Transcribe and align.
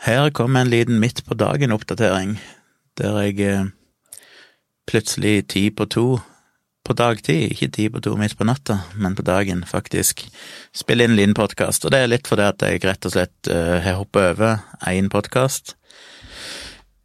Her 0.00 0.30
kom 0.32 0.56
en 0.56 0.70
liten 0.72 0.96
midt 1.00 1.20
på 1.26 1.36
dagen-oppdatering, 1.36 2.38
der 2.96 3.16
jeg 3.20 3.40
eh, 3.44 3.66
plutselig 4.88 5.48
ti 5.52 5.68
på 5.68 5.84
to 5.92 6.06
på 6.88 6.94
dagtid, 6.96 7.52
ikke 7.52 7.68
ti 7.76 7.88
på 7.92 8.00
to 8.00 8.14
midt 8.16 8.32
på 8.38 8.46
natta, 8.48 8.78
men 8.96 9.12
på 9.14 9.22
dagen, 9.22 9.60
faktisk, 9.68 10.24
spiller 10.72 11.04
inn 11.04 11.12
en 11.12 11.18
liten 11.18 11.36
podkast. 11.36 11.84
Og 11.84 11.92
det 11.92 12.00
er 12.00 12.08
litt 12.08 12.30
fordi 12.30 12.46
at 12.48 12.64
jeg 12.64 12.80
rett 12.88 13.04
og 13.04 13.12
slett 13.12 13.50
uh, 13.52 13.76
har 13.84 13.98
hoppa 13.98 14.30
over 14.30 14.64
én 14.88 15.10
podkast. 15.12 15.74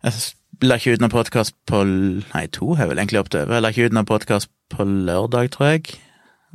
Jeg 0.05 0.15
la 0.63 0.79
ikke 0.79 0.95
ut 0.95 1.03
noen 1.03 1.13
podkast 1.13 1.57
på 1.67 1.83
Nei, 1.83 2.45
to 2.55 2.71
har 2.77 2.85
jeg 2.85 2.93
vel 2.93 3.03
egentlig 3.03 3.25
hoppet 3.25 3.41
over. 3.41 3.57
Jeg 3.57 3.65
la 3.65 3.73
ikke 3.75 3.89
ut 3.89 3.97
noen 3.99 4.09
podkast 4.09 4.51
på 4.71 4.87
lørdag, 4.87 5.51
tror 5.57 5.73
jeg, 5.73 5.99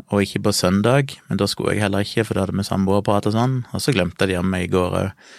og 0.08 0.24
ikke 0.24 0.46
på 0.48 0.56
søndag, 0.56 1.14
men 1.28 1.38
da 1.38 1.46
skulle 1.50 1.76
jeg 1.76 1.84
heller 1.84 2.08
ikke, 2.08 2.24
for 2.24 2.34
da 2.34 2.46
hadde 2.46 2.56
vi 2.56 2.66
samboerprat 2.66 3.28
og 3.28 3.36
sånn, 3.36 3.60
og 3.76 3.84
så 3.84 3.92
glemte 3.92 4.24
jeg 4.24 4.40
det 4.40 4.48
meg 4.48 4.70
i 4.70 4.72
går 4.72 5.00
òg. 5.04 5.30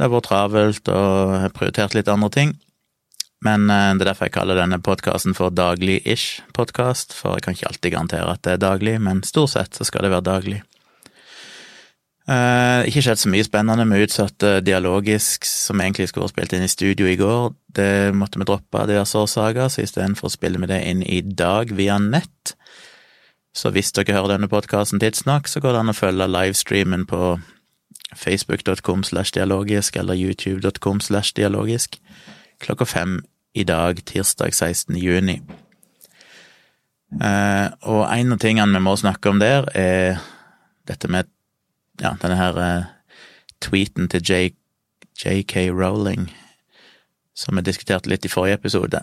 Det 0.00 0.06
har 0.06 0.14
vært 0.14 0.30
travelt, 0.30 0.86
og 0.88 1.32
har 1.42 1.50
prioritert 1.52 1.92
litt 1.92 2.08
andre 2.08 2.30
ting. 2.32 2.54
Men 3.44 3.66
eh, 3.68 3.90
det 3.98 4.06
er 4.06 4.08
derfor 4.14 4.30
jeg 4.30 4.32
kaller 4.38 4.56
denne 4.56 4.78
podkasten 4.80 5.34
for 5.36 5.52
Daglig-ish 5.52 6.40
podkast, 6.56 7.12
for 7.12 7.36
jeg 7.36 7.44
kan 7.44 7.56
ikke 7.56 7.68
alltid 7.68 7.92
garantere 7.92 8.32
at 8.32 8.40
det 8.46 8.54
er 8.54 8.62
daglig, 8.64 8.94
men 9.04 9.20
stort 9.28 9.52
sett 9.52 9.76
så 9.76 9.84
skal 9.84 10.06
det 10.06 10.14
være 10.14 10.24
daglig. 10.24 10.62
Eh, 12.32 12.88
ikke 12.88 13.04
skjedd 13.04 13.20
så 13.20 13.34
mye 13.36 13.44
spennende. 13.44 13.88
Vi 13.92 14.08
utsatte 14.08 14.54
dialogisk, 14.64 15.44
som 15.44 15.84
egentlig 15.84 16.08
skulle 16.08 16.30
vært 16.30 16.38
spilt 16.38 16.56
inn 16.56 16.64
i 16.64 16.72
studio 16.72 17.12
i 17.12 17.20
går. 17.20 17.52
Det 17.76 17.92
måtte 18.16 18.40
vi 18.40 18.48
droppe 18.48 18.80
av 18.80 18.88
diverse 18.88 19.20
årsaker, 19.20 19.68
så 19.68 19.84
istedenfor 19.84 20.32
spiller 20.32 20.64
vi 20.64 20.72
det 20.72 20.80
inn 20.94 21.04
i 21.04 21.20
dag 21.20 21.76
via 21.76 22.00
nett. 22.00 22.56
Så 23.52 23.68
hvis 23.76 23.92
dere 23.92 24.16
hører 24.16 24.38
denne 24.38 24.48
podkasten 24.48 25.04
tidsnok, 25.04 25.44
så 25.44 25.60
går 25.60 25.76
det 25.76 25.84
an 25.84 25.92
å 25.92 26.00
følge 26.00 26.32
livestreamen 26.40 27.04
på 27.04 27.36
facebook.com 28.16 29.04
slash 29.04 29.34
dialogisk 29.36 29.96
eller 29.96 30.14
youtube.com 30.14 31.00
slash 31.00 31.34
dialogisk 31.36 32.00
klokka 32.60 32.86
fem 32.86 33.20
i 33.54 33.64
dag, 33.64 34.04
tirsdag 34.04 34.54
16. 34.54 34.96
juni. 34.96 35.40
Eh, 37.10 37.66
og 37.90 38.02
en 38.06 38.34
av 38.36 38.38
tingene 38.38 38.76
vi 38.76 38.82
må 38.84 38.94
snakke 38.98 39.32
om 39.32 39.40
der, 39.42 39.66
er 39.74 40.20
dette 40.86 41.10
med 41.10 41.28
ja, 42.00 42.14
denne 42.22 42.38
her 42.38 42.60
eh, 42.62 42.90
tweeten 43.64 44.08
til 44.12 44.52
JK 45.18 45.56
Rowling, 45.74 46.28
som 47.34 47.58
vi 47.58 47.66
diskuterte 47.66 48.10
litt 48.12 48.26
i 48.26 48.32
forrige 48.32 48.60
episode, 48.60 49.02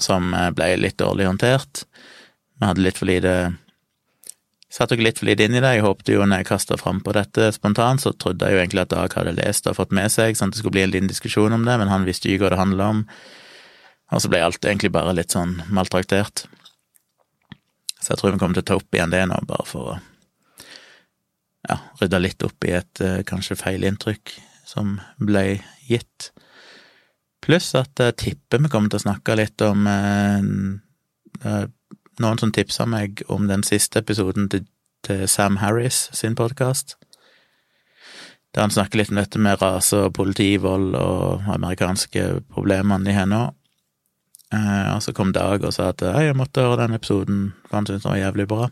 som 0.00 0.32
eh, 0.34 0.48
ble 0.56 0.72
litt 0.80 0.98
dårlig 1.02 1.28
håndtert. 1.28 1.84
Vi 2.56 2.70
hadde 2.70 2.86
litt 2.86 3.00
for 3.00 3.10
lite 3.10 3.36
Satt 4.72 4.88
dere 4.88 5.04
litt 5.04 5.18
for 5.20 5.28
lite 5.28 5.44
inn 5.44 5.56
i 5.58 5.60
det. 5.60 5.74
Jeg 5.76 5.84
håpte 5.84 6.14
jo 6.14 6.24
når 6.24 6.40
jeg 6.40 6.48
kasta 6.48 6.78
fram 6.80 7.02
på 7.04 7.12
dette 7.12 7.50
spontant, 7.52 8.00
så 8.00 8.14
trodde 8.16 8.48
jeg 8.48 8.56
jo 8.56 8.62
egentlig 8.62 8.86
at 8.86 8.94
Dag 8.94 9.12
hadde 9.18 9.34
lest 9.36 9.68
og 9.68 9.76
fått 9.76 9.92
med 9.92 10.08
seg, 10.14 10.38
sånn 10.38 10.48
at 10.48 10.56
det 10.56 10.62
skulle 10.62 10.78
bli 10.78 10.84
en 10.86 10.94
liten 10.94 11.10
diskusjon 11.10 11.52
om 11.52 11.66
det, 11.68 11.74
men 11.80 11.92
han 11.92 12.06
visste 12.08 12.30
jo 12.30 12.38
ikke 12.38 12.46
hva 12.46 12.54
det 12.54 12.60
handla 12.62 12.86
om. 12.94 13.02
Og 14.12 14.24
så 14.24 14.30
ble 14.32 14.40
alt 14.44 14.64
egentlig 14.64 14.92
bare 14.94 15.12
litt 15.16 15.36
sånn 15.36 15.58
maltraktert. 15.72 16.46
Så 18.00 18.14
jeg 18.14 18.20
tror 18.22 18.32
vi 18.32 18.40
kommer 18.40 18.56
til 18.56 18.64
å 18.64 18.70
ta 18.72 18.78
opp 18.80 18.96
igjen 18.96 19.12
det 19.12 19.20
nå, 19.28 19.42
bare 19.48 19.68
for 19.68 19.92
å 19.92 19.98
ja, 21.68 21.76
rydde 22.00 22.22
litt 22.22 22.48
opp 22.48 22.66
i 22.66 22.72
et 22.74 23.04
uh, 23.04 23.20
kanskje 23.28 23.58
feilinntykk 23.60 24.32
som 24.66 24.96
ble 25.20 25.60
gitt. 25.84 26.32
Pluss 27.44 27.74
at 27.78 28.00
jeg 28.00 28.18
tipper 28.24 28.64
vi 28.64 28.72
kommer 28.72 28.90
til 28.90 29.02
å 29.02 29.04
snakke 29.04 29.36
litt 29.36 29.62
om 29.68 29.84
uh, 29.84 31.68
noen 32.20 32.40
som 32.40 32.52
tipsa 32.52 32.86
meg 32.88 33.22
om 33.32 33.48
den 33.48 33.64
siste 33.66 34.02
episoden 34.02 34.48
til, 34.52 34.66
til 35.06 35.24
Sam 35.28 35.58
Harris 35.62 36.08
sin 36.12 36.36
podkast. 36.38 36.96
Der 38.52 38.66
han 38.66 38.74
snakker 38.74 39.00
litt 39.00 39.12
om 39.12 39.20
dette 39.20 39.40
med 39.40 39.62
rase 39.62 39.96
og 40.08 40.14
politivold 40.18 40.92
og 40.98 41.48
amerikanske 41.54 42.42
problemene 42.52 43.08
de 43.08 43.16
har 43.16 43.28
nå. 43.30 43.46
Og 44.52 45.00
så 45.00 45.14
kom 45.16 45.32
Dag 45.32 45.64
og 45.64 45.72
sa 45.72 45.88
at 45.94 46.02
jeg 46.04 46.36
måtte 46.36 46.60
høre 46.60 46.82
den 46.82 46.98
episoden, 46.98 47.54
for 47.64 47.78
han 47.78 47.88
syntes 47.88 48.04
den 48.04 48.12
var 48.12 48.20
jævlig 48.20 48.48
bra. 48.50 48.68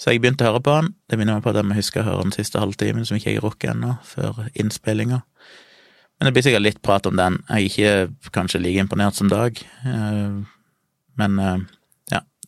Så 0.00 0.14
jeg 0.14 0.22
begynte 0.22 0.46
å 0.46 0.54
høre 0.54 0.62
på 0.64 0.76
han. 0.78 0.88
Det 1.06 1.18
minner 1.20 1.36
meg 1.36 1.44
på 1.44 1.52
at 1.52 1.60
jeg 1.60 1.68
må 1.68 1.76
huske 1.76 2.00
å 2.00 2.06
høre 2.06 2.24
den 2.24 2.34
siste 2.34 2.62
halvtimen, 2.62 3.04
som 3.06 3.18
ikke 3.18 3.34
jeg 3.34 3.44
rukket 3.44 3.74
ennå, 3.74 3.98
før 4.08 4.46
innspillinga. 4.56 5.20
Men 6.18 6.28
det 6.28 6.32
blir 6.34 6.46
sikkert 6.46 6.64
litt 6.64 6.80
prat 6.86 7.06
om 7.06 7.18
den. 7.18 7.38
Jeg 7.50 7.68
er 7.68 7.68
ikke 7.68 8.32
kanskje 8.34 8.62
like 8.62 8.82
imponert 8.82 9.18
som 9.18 9.28
Dag, 9.30 9.60
eh, 9.84 10.34
men 11.20 11.38
eh, 11.38 11.62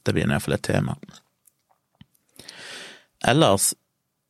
det 0.05 0.15
blir 0.15 0.29
iallfall 0.29 0.57
et 0.59 0.67
tema. 0.67 0.97
Ellers 3.25 3.73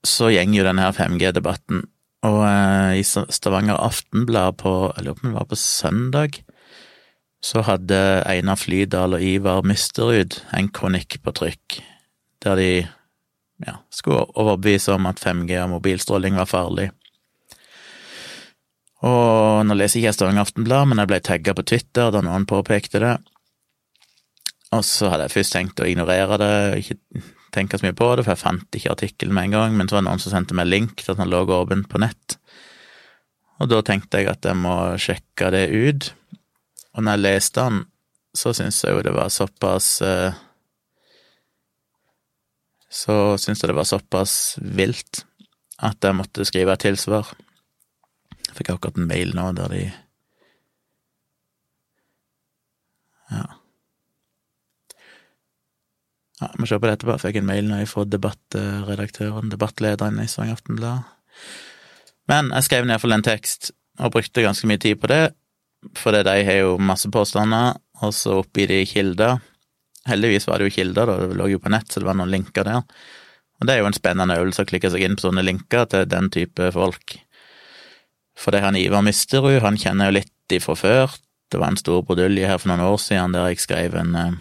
så 0.05 0.31
gjenger 0.31 0.61
jo 0.61 0.67
denne 0.69 0.85
her 0.85 0.97
5G-debatten, 0.97 1.85
og 2.25 2.41
eh, 2.47 3.01
i 3.01 3.05
Stavanger 3.05 3.81
Aftenblad 3.81 4.59
på, 4.61 4.75
jeg 4.97 5.07
lurer 5.07 5.19
på 5.19 5.27
om 5.27 5.33
det 5.33 5.39
var 5.39 5.49
på 5.51 5.61
søndag, 5.61 6.41
så 7.45 7.65
hadde 7.67 7.99
Einar 8.29 8.57
Flydal 8.57 9.17
og 9.17 9.25
Ivar 9.25 9.65
Mysterud 9.69 10.39
en 10.57 10.71
kronikk 10.73 11.19
på 11.25 11.35
trykk, 11.37 11.81
der 12.45 12.61
de 12.61 12.69
ja, 13.65 13.79
skulle 13.93 14.25
overbevise 14.41 14.95
om 14.95 15.09
at 15.11 15.21
5G 15.21 15.59
og 15.61 15.75
mobilstråling 15.77 16.39
var 16.41 16.49
farlig. 16.49 16.89
Og 19.05 19.67
nå 19.69 19.77
leser 19.77 20.01
ikke 20.01 20.09
jeg 20.09 20.17
Stavanger 20.17 20.47
Aftenblad, 20.47 20.89
men 20.89 21.03
jeg 21.03 21.11
ble 21.11 21.21
tagga 21.25 21.53
på 21.57 21.67
Twitter 21.69 22.13
da 22.13 22.23
noen 22.25 22.49
påpekte 22.49 23.03
det, 23.03 23.15
og 24.75 24.85
så 24.87 25.11
hadde 25.13 25.29
jeg 25.29 25.37
først 25.39 25.55
tenkt 25.55 25.81
å 25.83 25.89
ignorere 25.89 26.39
det, 26.41 26.53
ikke 26.83 27.25
tenke 27.55 27.79
så 27.79 27.87
mye 27.87 27.97
på 27.97 28.09
det, 28.17 28.25
for 28.25 28.35
jeg 28.35 28.43
fant 28.43 28.79
ikke 28.79 28.95
artikkelen 28.95 29.35
med 29.37 29.49
en 29.49 29.57
gang, 29.57 29.77
men 29.79 29.89
så 29.89 29.97
var 29.97 30.05
det 30.05 30.09
noen 30.09 30.23
som 30.23 30.35
sendte 30.35 30.57
meg 30.59 30.71
link 30.71 31.03
til 31.03 31.15
at 31.15 31.21
den 31.21 31.31
lå 31.31 31.45
åpen 31.55 31.85
på 31.91 32.01
nett. 32.03 32.39
Og 33.63 33.71
da 33.71 33.81
tenkte 33.87 34.21
jeg 34.21 34.33
at 34.33 34.47
jeg 34.47 34.59
må 34.59 34.75
sjekke 35.01 35.51
det 35.55 35.69
ut. 35.71 36.09
Og 36.95 37.05
når 37.05 37.17
jeg 37.17 37.25
leste 37.25 37.63
den, 37.63 37.85
så 38.35 38.51
syntes 38.57 38.83
jeg 38.83 38.97
jo 38.97 39.05
det 39.07 39.15
var 39.15 39.31
såpass 39.31 39.89
eh, 40.03 40.35
Så 42.91 43.15
syntes 43.39 43.63
jeg 43.63 43.71
det 43.71 43.77
var 43.79 43.87
såpass 43.87 44.35
vilt 44.59 45.23
at 45.83 46.03
jeg 46.03 46.15
måtte 46.19 46.47
skrive 46.47 46.75
et 46.75 46.83
tilsvar. 46.83 47.31
Jeg 48.47 48.59
fikk 48.59 48.75
akkurat 48.75 48.99
en 48.99 49.11
mail 49.11 49.35
nå 49.35 49.51
der 49.59 49.71
de 49.75 49.85
Ja. 53.35 53.64
Ja, 56.45 56.51
Vi 56.53 56.61
må 56.61 56.69
se 56.69 56.77
på 56.77 56.89
det 56.89 56.99
etterpå. 56.99 57.17
Fikk 57.23 57.39
en 57.41 57.49
mail 57.49 57.65
nå 57.71 57.79
fra 57.89 58.05
debattredaktøren, 58.05 59.49
debattlederen 59.53 60.21
i 60.21 60.29
Stavanger 60.29 60.59
Aftenblad. 60.59 61.09
Men 62.29 62.51
jeg 62.53 62.67
skrev 62.67 62.89
iallfall 62.89 63.17
en 63.17 63.25
tekst, 63.25 63.73
og 64.01 64.13
brukte 64.13 64.45
ganske 64.45 64.69
mye 64.69 64.83
tid 64.83 65.01
på 65.01 65.09
det, 65.09 65.23
for 65.97 66.17
de 66.17 66.37
har 66.45 66.61
jo 66.61 66.77
masse 66.81 67.09
påstander, 67.13 67.79
og 68.03 68.13
så 68.17 68.41
oppi 68.43 68.67
de 68.69 68.83
kilder. 68.89 69.41
Heldigvis 70.09 70.49
var 70.49 70.61
det 70.61 70.69
jo 70.69 70.77
kilder, 70.77 71.09
da, 71.09 71.17
det 71.23 71.39
lå 71.41 71.49
jo 71.55 71.61
på 71.65 71.73
nett, 71.73 71.89
så 71.89 72.03
det 72.03 72.09
var 72.11 72.19
noen 72.19 72.33
linker 72.33 72.69
der. 72.69 72.85
Og 73.61 73.69
det 73.69 73.75
er 73.75 73.81
jo 73.81 73.89
en 73.89 73.97
spennende 73.97 74.37
øvelse 74.37 74.65
å 74.65 74.69
klikke 74.69 74.91
seg 74.93 75.05
inn 75.07 75.17
på 75.17 75.25
sånne 75.25 75.45
linker 75.47 75.87
til 75.93 76.09
den 76.11 76.29
type 76.35 76.73
folk. 76.77 77.19
For 78.37 78.53
det 78.53 78.65
han 78.65 78.77
Ivar 78.77 79.05
Mysterud, 79.07 79.63
han 79.65 79.79
kjenner 79.81 80.11
jo 80.11 80.19
litt 80.19 80.57
ifra 80.57 80.77
før. 80.77 81.15
Det 81.49 81.61
var 81.61 81.73
en 81.73 81.81
stor 81.81 82.03
brudulje 82.05 82.51
her 82.51 82.59
for 82.61 82.73
noen 82.73 82.85
år 82.85 82.99
siden 83.01 83.37
der 83.37 83.53
jeg 83.53 83.63
skrev 83.63 83.97
en 84.01 84.17
eh, 84.19 84.41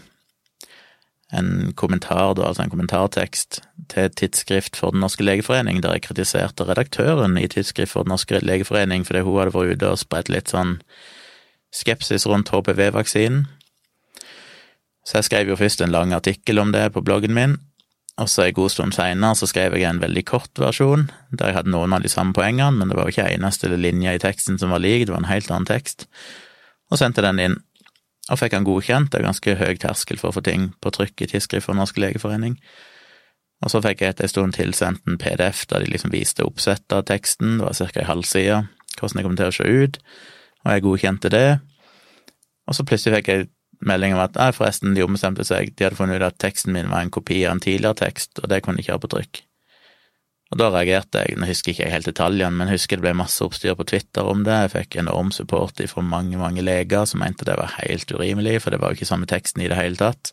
en 1.33 1.73
kommentar, 1.75 2.35
da, 2.37 2.47
altså 2.47 2.63
en 2.63 2.71
kommentartekst 2.73 3.61
til 3.89 4.13
tidsskrift 4.13 4.77
for 4.77 4.93
Den 4.93 5.01
norske 5.01 5.25
legeforening, 5.25 5.81
der 5.83 5.97
jeg 5.97 6.05
kritiserte 6.07 6.67
redaktøren 6.69 7.37
i 7.41 7.47
Tidsskrift 7.47 7.93
for 7.95 8.05
Den 8.05 8.13
norske 8.13 8.39
legeforening 8.39 9.05
fordi 9.07 9.25
hun 9.25 9.39
hadde 9.39 9.55
vært 9.55 9.75
ute 9.75 9.91
og 9.91 10.01
spredt 10.01 10.29
litt 10.29 10.53
sånn 10.53 10.77
skepsis 11.73 12.27
rundt 12.29 12.53
HPV-vaksinen. 12.53 13.47
Så 15.03 15.19
jeg 15.19 15.27
skrev 15.27 15.49
jo 15.51 15.59
først 15.59 15.81
en 15.81 15.91
lang 15.91 16.13
artikkel 16.15 16.61
om 16.61 16.71
det 16.71 16.85
på 16.93 17.03
bloggen 17.03 17.33
min, 17.35 17.57
og 18.21 18.29
så 18.29 18.45
en 18.45 18.55
god 18.55 18.69
stund 18.69 18.93
seinere 18.93 19.35
så 19.35 19.49
skrev 19.49 19.73
jeg 19.75 19.89
en 19.89 19.99
veldig 20.03 20.23
kort 20.29 20.61
versjon, 20.61 21.09
der 21.33 21.49
jeg 21.49 21.57
hadde 21.57 21.73
noen 21.73 21.97
av 21.97 22.05
de 22.05 22.11
samme 22.13 22.35
poengene, 22.37 22.77
men 22.77 22.91
det 22.91 22.97
var 22.99 23.09
jo 23.09 23.15
ikke 23.15 23.31
eneste 23.33 23.73
linje 23.73 24.13
i 24.13 24.21
teksten 24.21 24.61
som 24.61 24.71
var 24.71 24.83
lik, 24.85 25.07
det 25.07 25.15
var 25.15 25.23
en 25.25 25.31
helt 25.33 25.49
annen 25.49 25.67
tekst, 25.67 26.05
og 26.93 27.01
sendte 27.01 27.25
den 27.25 27.41
inn 27.41 27.57
og 28.31 28.39
fikk 28.39 28.55
han 28.55 28.67
godkjent. 28.67 29.11
Det 29.11 29.19
er 29.19 29.27
ganske 29.27 29.55
høy 29.59 29.77
terskel 29.81 30.19
for 30.21 30.31
å 30.31 30.37
få 30.37 30.43
ting 30.45 30.71
på 30.83 30.93
trykk 30.95 31.25
i 31.25 31.29
Tidsskrift 31.33 31.67
for 31.67 31.77
Norsk 31.77 31.99
legeforening. 31.99 32.57
Og 33.63 33.71
så 33.71 33.81
fikk 33.83 34.03
jeg 34.03 34.13
etter 34.13 34.27
en 34.27 34.31
stund 34.31 34.55
tilsendt 34.57 35.03
en 35.07 35.19
PDF 35.19 35.65
der 35.71 35.83
de 35.83 35.91
liksom 35.91 36.11
viste 36.13 36.45
oppsettet 36.45 36.95
av 36.95 37.05
teksten, 37.07 37.59
det 37.59 37.67
var 37.67 37.77
ca. 37.79 37.99
ei 37.99 38.07
halvside, 38.07 38.61
hvordan 38.99 39.19
det 39.19 39.25
kom 39.27 39.37
til 39.39 39.51
å 39.51 39.55
se 39.55 39.67
ut, 39.67 39.99
og 40.63 40.71
jeg 40.71 40.85
godkjente 40.87 41.31
det. 41.31 41.47
Og 42.67 42.75
så 42.75 42.87
plutselig 42.87 43.19
fikk 43.19 43.31
jeg 43.31 43.47
melding 43.83 44.15
om 44.15 44.23
at 44.23 44.35
nei, 44.39 44.51
forresten, 44.55 44.95
de 44.95 45.03
ombestemte 45.03 45.47
seg, 45.47 45.73
de 45.75 45.87
hadde 45.87 45.99
funnet 45.99 46.19
ut 46.19 46.27
at 46.27 46.39
teksten 46.43 46.75
min 46.75 46.91
var 46.91 47.03
en 47.03 47.11
kopi 47.11 47.43
av 47.47 47.57
en 47.57 47.63
tidligere 47.63 47.99
tekst, 48.05 48.39
og 48.39 48.51
det 48.51 48.63
kunne 48.63 48.79
de 48.79 48.85
ikke 48.85 48.95
ha 48.95 49.03
på 49.03 49.11
trykk. 49.15 49.43
Og 50.53 50.59
da 50.61 50.67
reagerte 50.69 51.23
jeg, 51.23 51.33
nå 51.41 51.47
husker 51.49 51.73
ikke 51.73 51.87
jeg 51.87 51.93
helt 51.95 52.07
detaljene, 52.11 52.53
men 52.53 52.69
husker 52.69 52.99
det 52.99 53.07
ble 53.07 53.15
masse 53.17 53.41
oppstyr 53.41 53.73
på 53.73 53.87
Twitter 53.89 54.27
om 54.29 54.43
det, 54.45 54.53
jeg 54.67 54.73
fikk 54.75 54.97
enorm 55.01 55.31
support 55.33 55.81
fra 55.89 56.03
mange, 56.05 56.37
mange 56.37 56.61
leger 56.61 57.07
som 57.09 57.23
mente 57.23 57.47
det 57.47 57.55
var 57.57 57.73
helt 57.79 58.13
urimelig, 58.13 58.59
for 58.61 58.69
det 58.69 58.77
var 58.83 58.93
jo 58.93 58.99
ikke 58.99 59.09
samme 59.09 59.25
teksten 59.29 59.63
i 59.65 59.69
det 59.71 59.79
hele 59.79 59.97
tatt. 59.97 60.29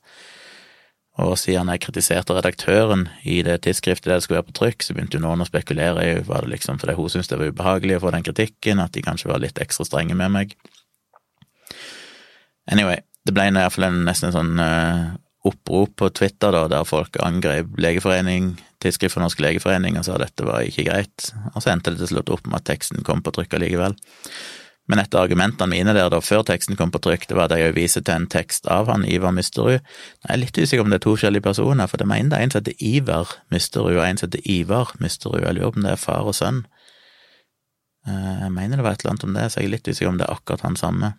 Og 1.25 1.32
siden 1.40 1.72
jeg 1.72 1.82
kritiserte 1.87 2.37
redaktøren 2.37 3.06
i 3.25 3.38
det 3.46 3.62
tidsskriftet 3.64 4.11
der 4.11 4.20
det 4.20 4.26
skulle 4.26 4.43
være 4.43 4.50
på 4.50 4.58
trykk, 4.61 4.84
så 4.84 4.96
begynte 4.96 5.17
jo 5.17 5.25
noen 5.25 5.40
å 5.40 5.49
spekulere 5.49 6.05
i 6.05 6.12
var 6.28 6.44
det 6.44 6.52
liksom 6.52 6.82
fordi 6.84 6.99
hun 7.00 7.11
syntes 7.12 7.32
det 7.32 7.40
var 7.40 7.55
ubehagelig 7.55 7.96
å 7.96 8.05
få 8.05 8.12
den 8.12 8.28
kritikken, 8.28 8.84
at 8.84 8.93
de 8.93 9.06
kanskje 9.08 9.32
var 9.32 9.40
litt 9.40 9.61
ekstra 9.64 9.88
strenge 9.88 10.19
med 10.20 10.37
meg. 10.37 10.52
Anyway, 12.69 13.00
det 13.25 13.32
ble 13.37 13.49
i 13.49 13.56
hvert 13.56 13.72
fall 13.72 13.88
en, 13.88 14.02
nesten 14.05 14.28
en 14.28 14.37
sånn 14.37 14.61
uh, 14.61 15.17
opprop 15.47 15.97
på 15.97 16.11
Twitter 16.13 16.53
da, 16.53 16.67
der 16.69 16.89
folk 16.89 17.17
angrep 17.25 17.79
Legeforening, 17.81 18.55
Tidsskrift 18.81 19.17
for 19.17 19.25
Norsk 19.25 19.41
Legeforening, 19.41 19.97
og 19.99 20.07
sa 20.07 20.17
at 20.17 20.27
dette 20.27 20.47
var 20.47 20.65
ikke 20.65 20.87
greit. 20.89 21.31
Og 21.55 21.63
så 21.63 21.73
endte 21.73 21.95
det 21.95 22.03
til 22.03 22.15
slutt 22.15 22.33
opp 22.33 22.49
med 22.49 22.61
at 22.61 22.69
teksten 22.69 23.05
kom 23.07 23.23
på 23.25 23.33
trykk 23.37 23.57
allikevel. 23.57 23.97
Men 24.91 24.99
et 24.99 25.15
av 25.15 25.23
argumentene 25.23 25.71
mine 25.71 25.93
der 25.95 26.09
da, 26.11 26.19
før 26.25 26.43
teksten 26.49 26.77
kom 26.77 26.91
på 26.91 26.99
trykk, 27.05 27.29
det 27.31 27.37
var 27.39 27.47
at 27.47 27.61
jeg 27.61 27.77
viser 27.77 28.03
til 28.03 28.17
en 28.17 28.27
tekst 28.31 28.67
av 28.73 28.91
han, 28.91 29.05
Ivar 29.07 29.33
Mysterud. 29.37 29.79
Jeg 29.79 30.33
er 30.35 30.41
litt 30.41 30.59
usikker 30.59 30.83
om 30.83 30.91
det 30.91 30.99
er 30.99 31.05
to 31.05 31.15
forskjellige 31.15 31.47
personer, 31.47 31.89
for 31.91 32.01
det 32.01 32.09
mener 32.11 32.33
det 32.33 32.41
er 32.41 32.47
en 32.49 32.55
som 32.55 32.65
heter 32.65 32.85
Ivar 32.89 33.35
Mysterud, 33.55 33.95
og 33.95 34.05
en 34.05 34.21
som 34.21 34.29
heter 34.29 34.49
Ivar 34.51 34.95
Mysterud. 34.99 35.45
Jeg 35.45 35.57
lurer 35.61 35.77
på 35.77 35.81
om 35.81 35.87
det 35.87 35.95
er 35.95 36.05
far 36.05 36.27
og 36.27 36.37
sønn. 36.37 36.65
Eh, 38.09 38.37
jeg 38.43 38.55
mener 38.57 38.81
det 38.81 38.87
var 38.89 38.97
et 38.97 39.05
eller 39.05 39.15
annet 39.15 39.29
om 39.29 39.37
det, 39.39 39.47
så 39.53 39.61
jeg 39.61 39.71
er 39.71 39.75
litt 39.77 39.93
usikker 39.93 40.11
om 40.11 40.19
det 40.19 40.27
er 40.27 40.35
akkurat 40.35 40.67
han 40.67 40.81
samme. 40.81 41.13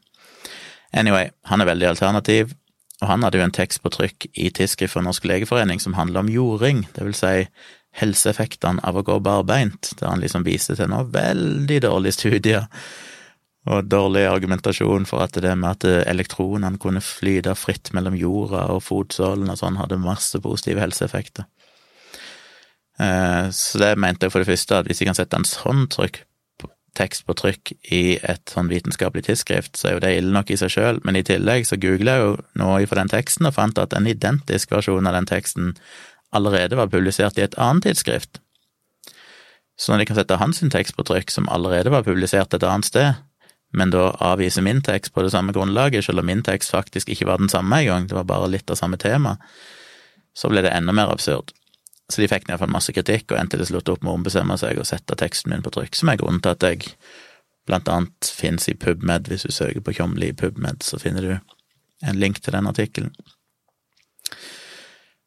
Anyway, 0.92 1.32
han 1.48 1.64
er 1.64 1.72
veldig 1.72 1.94
alternativ, 1.94 2.52
og 3.02 3.10
han 3.10 3.26
hadde 3.26 3.40
jo 3.40 3.46
en 3.48 3.54
tekst 3.56 3.82
på 3.82 3.92
trykk 3.94 4.28
i 4.38 4.50
Tidsskrift 4.54 4.94
for 4.94 5.06
Norsk 5.06 5.26
Legeforening 5.26 5.82
som 5.82 5.98
handler 5.98 6.22
om 6.22 6.32
jording, 6.32 6.84
det 6.96 7.06
vil 7.08 7.18
si 7.18 7.36
helseeffektene 8.00 8.84
av 8.88 8.98
å 9.00 9.04
gå 9.04 9.18
barbeint, 9.24 9.92
der 10.00 10.14
han 10.14 10.22
liksom 10.24 10.46
viste 10.48 10.78
til 10.78 10.92
noen 10.92 11.10
veldig 11.12 11.82
dårlige 11.84 12.16
studier 12.20 12.68
og 13.70 13.90
dårlig 13.90 14.24
argumentasjon 14.26 15.06
for 15.10 15.26
at 15.26 15.36
det 15.44 15.52
med 15.60 15.76
at 15.76 16.08
elektronene 16.10 16.80
kunne 16.82 17.04
flyte 17.04 17.54
fritt 17.58 17.92
mellom 17.94 18.16
jorda 18.18 18.68
og 18.74 18.82
fotsålen 18.86 19.52
og 19.54 19.60
sånn, 19.60 19.78
hadde 19.82 20.00
masse 20.02 20.40
positive 20.42 20.82
helseeffekter. 20.82 21.46
Eh, 23.02 23.48
så 23.54 23.82
det 23.82 23.92
mente 24.02 24.26
jeg 24.26 24.34
for 24.34 24.42
det 24.42 24.50
første, 24.50 24.80
at 24.82 24.90
hvis 24.90 25.02
jeg 25.02 25.12
kan 25.12 25.18
sette 25.18 25.38
en 25.38 25.48
sånn 25.48 25.86
trykk, 25.94 26.24
tekst 26.98 27.24
på 27.28 27.36
trykk 27.40 27.72
i 27.96 28.20
et 28.20 28.52
sånn 28.52 28.70
vitenskapelig 28.72 29.26
tidsskrift, 29.28 29.78
så 29.80 29.88
er 29.88 29.96
jo 29.96 30.04
det 30.04 30.14
ille 30.18 30.34
nok 30.36 30.52
i 30.52 30.58
seg 30.60 30.74
sjøl, 30.74 31.02
men 31.08 31.16
i 31.16 31.24
tillegg 31.28 31.68
så 31.68 31.80
googla 31.80 32.18
jeg 32.18 32.26
jo 32.26 32.32
nå 32.60 32.72
for 32.84 33.00
den 33.00 33.12
teksten 33.12 33.48
og 33.48 33.56
fant 33.56 33.80
at 33.80 33.96
en 33.96 34.10
identisk 34.10 34.74
versjon 34.76 35.08
av 35.08 35.16
den 35.16 35.30
teksten 35.30 35.74
allerede 36.36 36.80
var 36.80 36.92
publisert 36.92 37.40
i 37.40 37.46
et 37.46 37.58
annet 37.60 37.88
tidsskrift. 37.88 38.42
Så 39.80 39.92
når 39.92 40.04
de 40.04 40.08
kan 40.12 40.20
sette 40.20 40.38
hans 40.38 40.62
tekst 40.74 40.96
på 40.98 41.06
trykk, 41.08 41.32
som 41.32 41.50
allerede 41.50 41.92
var 41.94 42.06
publisert 42.06 42.54
et 42.54 42.68
annet 42.68 42.88
sted, 42.88 43.14
men 43.72 43.92
da 43.94 44.10
avviser 44.20 44.64
min 44.66 44.82
tekst 44.84 45.14
på 45.16 45.24
det 45.24 45.32
samme 45.32 45.56
grunnlaget, 45.56 46.06
selv 46.06 46.22
om 46.22 46.28
min 46.28 46.44
tekst 46.44 46.74
faktisk 46.76 47.10
ikke 47.10 47.30
var 47.30 47.40
den 47.40 47.50
samme 47.50 47.80
engang, 47.80 48.08
det 48.08 48.18
var 48.18 48.28
bare 48.28 48.52
litt 48.52 48.70
av 48.72 48.80
samme 48.80 49.00
tema, 49.00 49.38
så 50.36 50.52
ble 50.52 50.64
det 50.66 50.74
enda 50.76 50.94
mer 50.96 51.12
absurd. 51.12 51.56
Så 52.12 52.22
de 52.22 52.28
fikk 52.28 52.48
i 52.48 52.52
hvert 52.52 52.62
fall 52.62 52.74
masse 52.74 52.94
kritikk, 52.96 53.32
og 53.32 53.40
endte 53.40 53.60
til 53.62 53.70
slutt 53.70 53.90
opp 53.94 54.04
med 54.04 54.12
å 54.12 54.18
ombestemme 54.20 54.58
seg 54.60 54.80
og 54.82 54.88
sette 54.90 55.16
teksten 55.20 55.54
min 55.54 55.64
på 55.64 55.72
trykk, 55.74 55.96
som 55.96 56.12
er 56.12 56.20
grunnen 56.20 56.42
til 56.44 56.56
at 56.56 56.66
jeg 56.68 56.96
blant 57.70 57.90
annet 57.92 58.32
finnes 58.36 58.68
i 58.68 58.76
PubMed. 58.76 59.30
Hvis 59.32 59.46
du 59.48 59.54
søker 59.54 59.84
på 59.86 59.96
Tjomli 59.96 60.32
i 60.32 60.38
PubMed, 60.38 60.84
så 60.84 61.00
finner 61.00 61.28
du 61.28 61.34
en 62.02 62.20
link 62.20 62.42
til 62.42 62.56
den 62.58 62.68
artikkelen. 62.68 63.14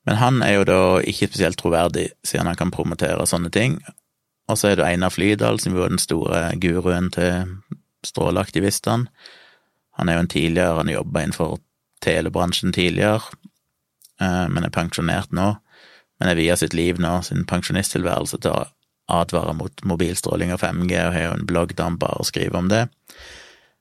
Men 0.04 0.20
han 0.20 0.42
er 0.44 0.58
jo 0.58 0.66
da 0.68 0.80
ikke 1.00 1.30
spesielt 1.30 1.56
troverdig, 1.60 2.10
siden 2.26 2.50
han 2.50 2.58
kan 2.60 2.74
promotere 2.74 3.24
sånne 3.26 3.50
ting. 3.54 3.78
Og 4.50 4.58
så 4.60 4.72
er 4.72 4.76
det 4.76 4.84
Einar 4.84 5.14
Flydal, 5.14 5.60
som 5.62 5.72
jo 5.72 5.86
er 5.86 5.94
den 5.94 6.02
store 6.02 6.50
guruen 6.60 7.08
til 7.14 7.54
stråleaktivistene. 8.04 9.08
Han 9.96 10.10
er 10.10 10.18
jo 10.18 10.24
en 10.24 10.32
tidligere, 10.34 10.76
han 10.82 10.92
jobba 10.92 11.22
innenfor 11.22 11.56
telebransjen 12.04 12.74
tidligere, 12.74 13.22
eh, 14.20 14.46
men 14.50 14.66
er 14.66 14.74
pensjonert 14.74 15.32
nå. 15.32 15.54
Men 16.20 16.30
er 16.30 16.38
via 16.38 16.56
sitt 16.56 16.74
liv 16.76 17.00
nå, 17.02 17.16
sin 17.26 17.46
pensjonisttilværelse, 17.48 18.40
til 18.42 18.54
å 18.54 18.66
advare 19.14 19.54
mot 19.56 19.82
mobilstråling 19.84 20.54
og 20.54 20.62
5G, 20.62 20.92
og 21.02 21.16
har 21.16 21.26
jo 21.26 21.32
en 21.34 21.48
blogg 21.48 21.74
der 21.74 21.90
han 21.90 21.98
bare 22.00 22.24
skriver 22.24 22.60
om 22.60 22.70
det. 22.70 22.86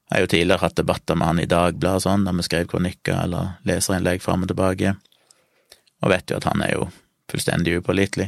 Jeg 0.10 0.18
har 0.18 0.26
jo 0.26 0.32
tidligere 0.34 0.62
hatt 0.66 0.76
debatter 0.78 1.18
med 1.18 1.30
han 1.30 1.40
i 1.42 1.50
Dagbladet 1.50 2.02
og 2.02 2.06
sånn, 2.06 2.26
der 2.28 2.36
vi 2.38 2.46
skrev 2.46 2.68
kronikker 2.70 3.22
eller 3.24 3.56
leserinnlegg 3.68 4.22
fram 4.22 4.44
og 4.46 4.52
tilbake, 4.52 4.98
og 6.04 6.12
vet 6.12 6.30
jo 6.30 6.42
at 6.42 6.50
han 6.50 6.66
er 6.66 6.76
jo 6.76 6.90
fullstendig 7.32 7.80
upålitelig. 7.80 8.28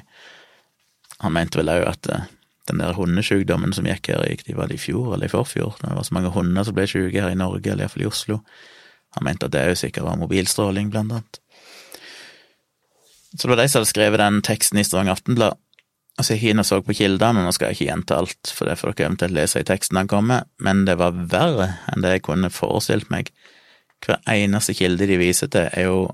Han 1.22 1.36
mente 1.36 1.60
vel 1.60 1.74
òg 1.76 1.84
at 1.90 2.10
eh, 2.12 2.26
den 2.70 2.82
der 2.82 2.96
hundesjukdommen 2.98 3.76
som 3.76 3.86
gikk 3.86 4.10
her 4.10 4.24
de 4.26 4.56
var 4.58 4.72
det 4.72 4.80
i 4.80 4.82
fjor 4.82 5.14
eller 5.14 5.30
i 5.30 5.34
forfjor, 5.34 5.78
det 5.82 5.94
var 5.94 6.08
så 6.08 6.16
mange 6.18 6.34
hunder 6.34 6.66
som 6.66 6.76
ble 6.78 6.88
syke 6.90 7.22
her 7.22 7.34
i 7.34 7.38
Norge, 7.38 7.70
eller 7.70 7.86
iallfall 7.86 8.06
i 8.08 8.10
Oslo. 8.10 8.40
Han 9.16 9.28
mente 9.28 9.48
at 9.48 9.54
det 9.54 9.68
jo 9.70 9.78
sikkert 9.80 10.08
var 10.08 10.18
mobilstråling, 10.20 10.90
blant 10.92 11.14
annet. 11.14 11.40
Så 13.36 13.48
det 13.48 13.54
var 13.54 13.62
de 13.64 13.70
som 13.70 13.82
hadde 13.82 13.92
skrevet 13.92 14.22
den 14.22 14.42
teksten 14.46 14.80
i 14.80 14.86
Stavanger 14.88 15.16
Aftenblad. 15.16 15.60
Altså, 16.16 16.34
jeg 16.34 16.42
gikk 16.42 16.54
inn 16.54 16.64
og 16.64 16.68
så 16.70 16.78
på 16.80 16.96
kildene, 16.96 17.44
nå 17.44 17.52
skal 17.52 17.70
jeg 17.70 17.76
ikke 17.76 17.88
gjenta 17.90 18.20
alt, 18.22 18.52
for 18.56 18.70
det 18.70 18.78
får 18.80 18.94
dere 18.94 19.10
eventuelt 19.10 19.36
lese 19.36 19.60
i 19.60 19.68
teksten 19.68 20.00
den 20.00 20.12
kommer, 20.12 20.46
men 20.64 20.86
det 20.88 20.96
var 21.02 21.18
verre 21.34 21.74
enn 21.92 22.06
det 22.06 22.14
jeg 22.14 22.24
kunne 22.30 22.52
forestilt 22.54 23.12
meg. 23.12 23.34
Hver 24.06 24.22
eneste 24.32 24.76
kilde 24.78 25.10
de 25.10 25.18
viser 25.20 25.52
til, 25.52 25.68
er 25.68 25.90
jo 25.90 26.06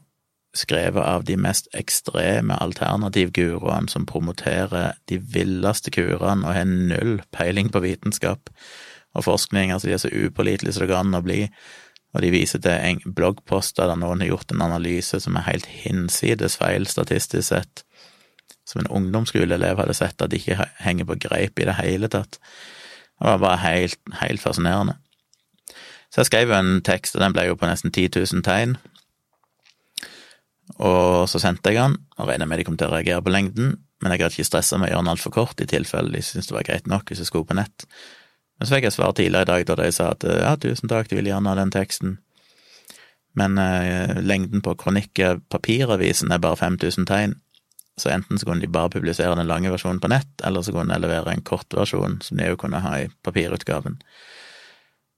skrevet 0.57 1.03
av 1.05 1.23
de 1.27 1.37
mest 1.39 1.69
ekstreme 1.77 2.57
alternativguruene 2.59 3.91
som 3.91 4.07
promoterer 4.09 4.97
de 5.07 5.19
villeste 5.21 5.93
kurene 5.93 6.43
og 6.43 6.57
har 6.57 6.67
null 6.67 7.21
peiling 7.31 7.69
på 7.71 7.83
vitenskap 7.85 8.49
og 9.15 9.27
forskning, 9.27 9.71
altså 9.71 9.87
de 9.87 9.95
er 9.95 10.01
så 10.01 10.11
upålitelige 10.11 10.75
som 10.75 10.85
det 10.85 10.91
går 10.91 11.03
an 11.03 11.19
å 11.19 11.23
bli, 11.23 11.45
og 12.11 12.23
de 12.23 12.31
viser 12.33 12.59
til 12.63 12.75
en 12.75 13.15
bloggposter 13.15 13.87
der 13.87 13.99
noen 13.99 14.23
har 14.23 14.33
gjort 14.33 14.51
en 14.51 14.65
analyse 14.65 15.21
som 15.23 15.37
er 15.39 15.47
helt 15.47 15.69
hinsides 15.83 16.57
feil 16.59 16.87
statistisk 16.89 17.47
sett, 17.47 17.85
som 18.67 18.83
en 18.83 18.91
ungdomsskoleelev 18.99 19.79
hadde 19.79 19.95
sett 19.97 20.21
at 20.21 20.31
de 20.31 20.39
ikke 20.39 20.59
henger 20.83 21.07
på 21.07 21.19
greip 21.27 21.59
i 21.59 21.67
det 21.67 21.79
hele 21.79 22.11
tatt. 22.11 22.39
Det 23.21 23.29
var 23.29 23.41
bare 23.41 23.63
helt, 23.63 23.99
helt 24.21 24.43
fascinerende. 24.43 24.97
Så 26.11 26.21
jeg 26.21 26.31
skrev 26.31 26.51
jo 26.51 26.57
en 26.57 26.81
tekst, 26.83 27.15
og 27.15 27.23
den 27.23 27.35
ble 27.35 27.47
jo 27.47 27.59
på 27.59 27.69
nesten 27.69 27.93
10 27.93 28.09
000 28.19 28.43
tegn, 28.43 28.75
og 30.79 31.27
så 31.29 31.39
sendte 31.41 31.71
jeg 31.71 31.81
den, 31.81 31.97
og 32.17 32.29
regna 32.29 32.47
med 32.47 32.61
de 32.61 32.65
kom 32.67 32.77
til 32.79 32.89
å 32.89 32.95
reagere 32.95 33.23
på 33.23 33.33
lengden, 33.33 33.75
men 34.01 34.13
jeg 34.13 34.23
hadde 34.23 34.37
ikke 34.37 34.49
stressa 34.49 34.79
med 34.79 34.89
å 34.89 34.93
gjøre 34.93 35.03
den 35.03 35.13
altfor 35.13 35.33
kort, 35.35 35.61
i 35.61 35.69
tilfelle 35.69 36.13
de 36.13 36.23
syntes 36.25 36.49
det 36.49 36.55
var 36.57 36.67
greit 36.67 36.89
nok 36.89 37.11
hvis 37.11 37.21
jeg 37.21 37.29
skulle 37.29 37.49
på 37.49 37.57
nett. 37.57 37.85
Men 38.61 38.69
så 38.69 38.75
fikk 38.75 38.85
jeg 38.85 38.93
svar 38.93 39.15
tidligere 39.17 39.41
i 39.41 39.49
dag 39.49 39.63
da 39.65 39.75
de 39.79 39.85
sa 39.89 40.11
at 40.13 40.23
ja, 40.29 40.51
tusen 40.61 40.89
takk, 40.91 41.07
de 41.09 41.17
vil 41.17 41.31
gjerne 41.31 41.49
ha 41.49 41.57
den 41.57 41.71
teksten, 41.73 42.19
men 43.33 43.57
eh, 43.57 44.19
lengden 44.21 44.61
på 44.61 44.75
kronikkpapiravisen 44.77 46.29
er 46.29 46.43
bare 46.43 46.59
5000 46.59 47.07
tegn, 47.09 47.33
så 47.97 48.11
enten 48.13 48.37
så 48.37 48.45
kunne 48.45 48.61
de 48.61 48.69
bare 48.69 48.91
publisere 48.93 49.33
den 49.39 49.49
lange 49.49 49.71
versjonen 49.73 49.97
på 50.03 50.11
nett, 50.13 50.29
eller 50.45 50.61
så 50.61 50.75
kunne 50.75 50.93
de 50.93 51.01
levere 51.01 51.33
en 51.33 51.41
kort 51.41 51.73
versjon 51.73 52.19
som 52.21 52.37
de 52.37 52.51
jo 52.51 52.59
kunne 52.61 52.83
ha 52.85 52.91
i 53.01 53.09
papirutgaven. 53.25 53.97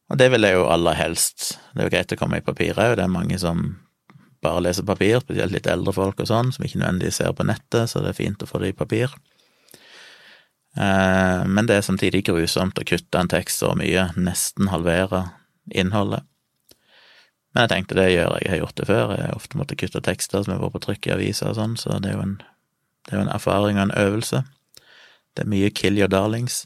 Og 0.07 0.23
det 0.23 0.29
vil 0.31 0.47
jeg 0.47 0.55
jo 0.55 0.63
aller 0.71 0.95
helst. 0.95 1.57
Det 1.73 1.83
er 1.83 1.89
jo 1.89 1.95
greit 1.97 2.15
å 2.15 2.21
komme 2.23 2.39
i 2.39 2.47
papir 2.47 2.79
òg, 2.79 2.95
det 2.95 3.03
er 3.09 3.11
mange 3.11 3.43
som 3.43 3.73
bare 4.39 4.63
leser 4.63 4.87
papir, 4.87 5.19
spesielt 5.19 5.51
litt 5.51 5.67
eldre 5.67 5.91
folk 5.99 6.23
og 6.23 6.31
sånn, 6.31 6.55
som 6.55 6.63
ikke 6.63 6.79
nødvendigvis 6.79 7.19
ser 7.19 7.35
på 7.35 7.43
nettet, 7.51 7.91
så 7.91 7.99
det 7.99 8.15
er 8.15 8.21
fint 8.23 8.47
å 8.47 8.47
få 8.47 8.63
det 8.63 8.71
i 8.71 8.79
papir. 8.85 9.11
Eh, 10.77 11.45
men 11.45 11.69
det 11.69 11.77
er 11.77 11.85
samtidig 11.85 12.25
grusomt 12.29 12.79
å 12.79 12.85
kutte 12.87 13.19
en 13.19 13.31
tekst 13.31 13.61
så 13.61 13.73
mye, 13.77 14.09
nesten 14.17 14.71
halvere 14.73 15.27
innholdet. 15.73 16.25
Men 17.53 17.67
jeg 17.67 17.73
tenkte 17.73 17.99
det 17.99 18.09
gjør 18.09 18.33
jeg, 18.33 18.45
jeg 18.45 18.51
har 18.53 18.61
gjort 18.63 18.79
det 18.79 18.89
før, 18.89 19.13
jeg 19.13 19.27
har 19.27 19.37
ofte 19.37 19.59
måttet 19.59 19.81
kutte 19.83 20.01
tekster 20.01 20.43
som 20.43 20.55
har 20.55 20.63
vært 20.63 20.75
på 20.77 20.83
trykk 20.87 21.07
i 21.07 21.15
aviser 21.19 21.51
og 21.51 21.59
sånn, 21.59 21.77
så 21.77 21.99
det 22.01 22.09
er 22.09 22.17
jo 22.17 22.25
en, 22.25 22.35
det 23.05 23.13
er 23.13 23.19
jo 23.19 23.25
en 23.27 23.35
erfaring 23.35 23.77
og 23.77 23.87
en 23.87 23.97
øvelse. 24.01 24.41
Det 25.33 25.45
er 25.45 25.51
mye 25.53 25.69
kill 25.73 25.99
your 26.01 26.09
darlings. 26.09 26.63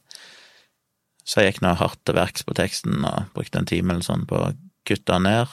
Så 1.27 1.43
jeg 1.43 1.51
gikk 1.51 1.65
nå 1.65 1.73
hardt 1.75 1.99
til 2.07 2.15
verks 2.15 2.47
på 2.47 2.55
teksten 2.55 3.03
og 3.03 3.33
brukte 3.35 3.59
en 3.59 3.67
time 3.67 3.93
eller 3.93 4.07
sånn 4.07 4.23
på 4.29 4.39
å 4.39 4.53
kutte 4.87 5.11
den 5.11 5.27
ned, 5.27 5.51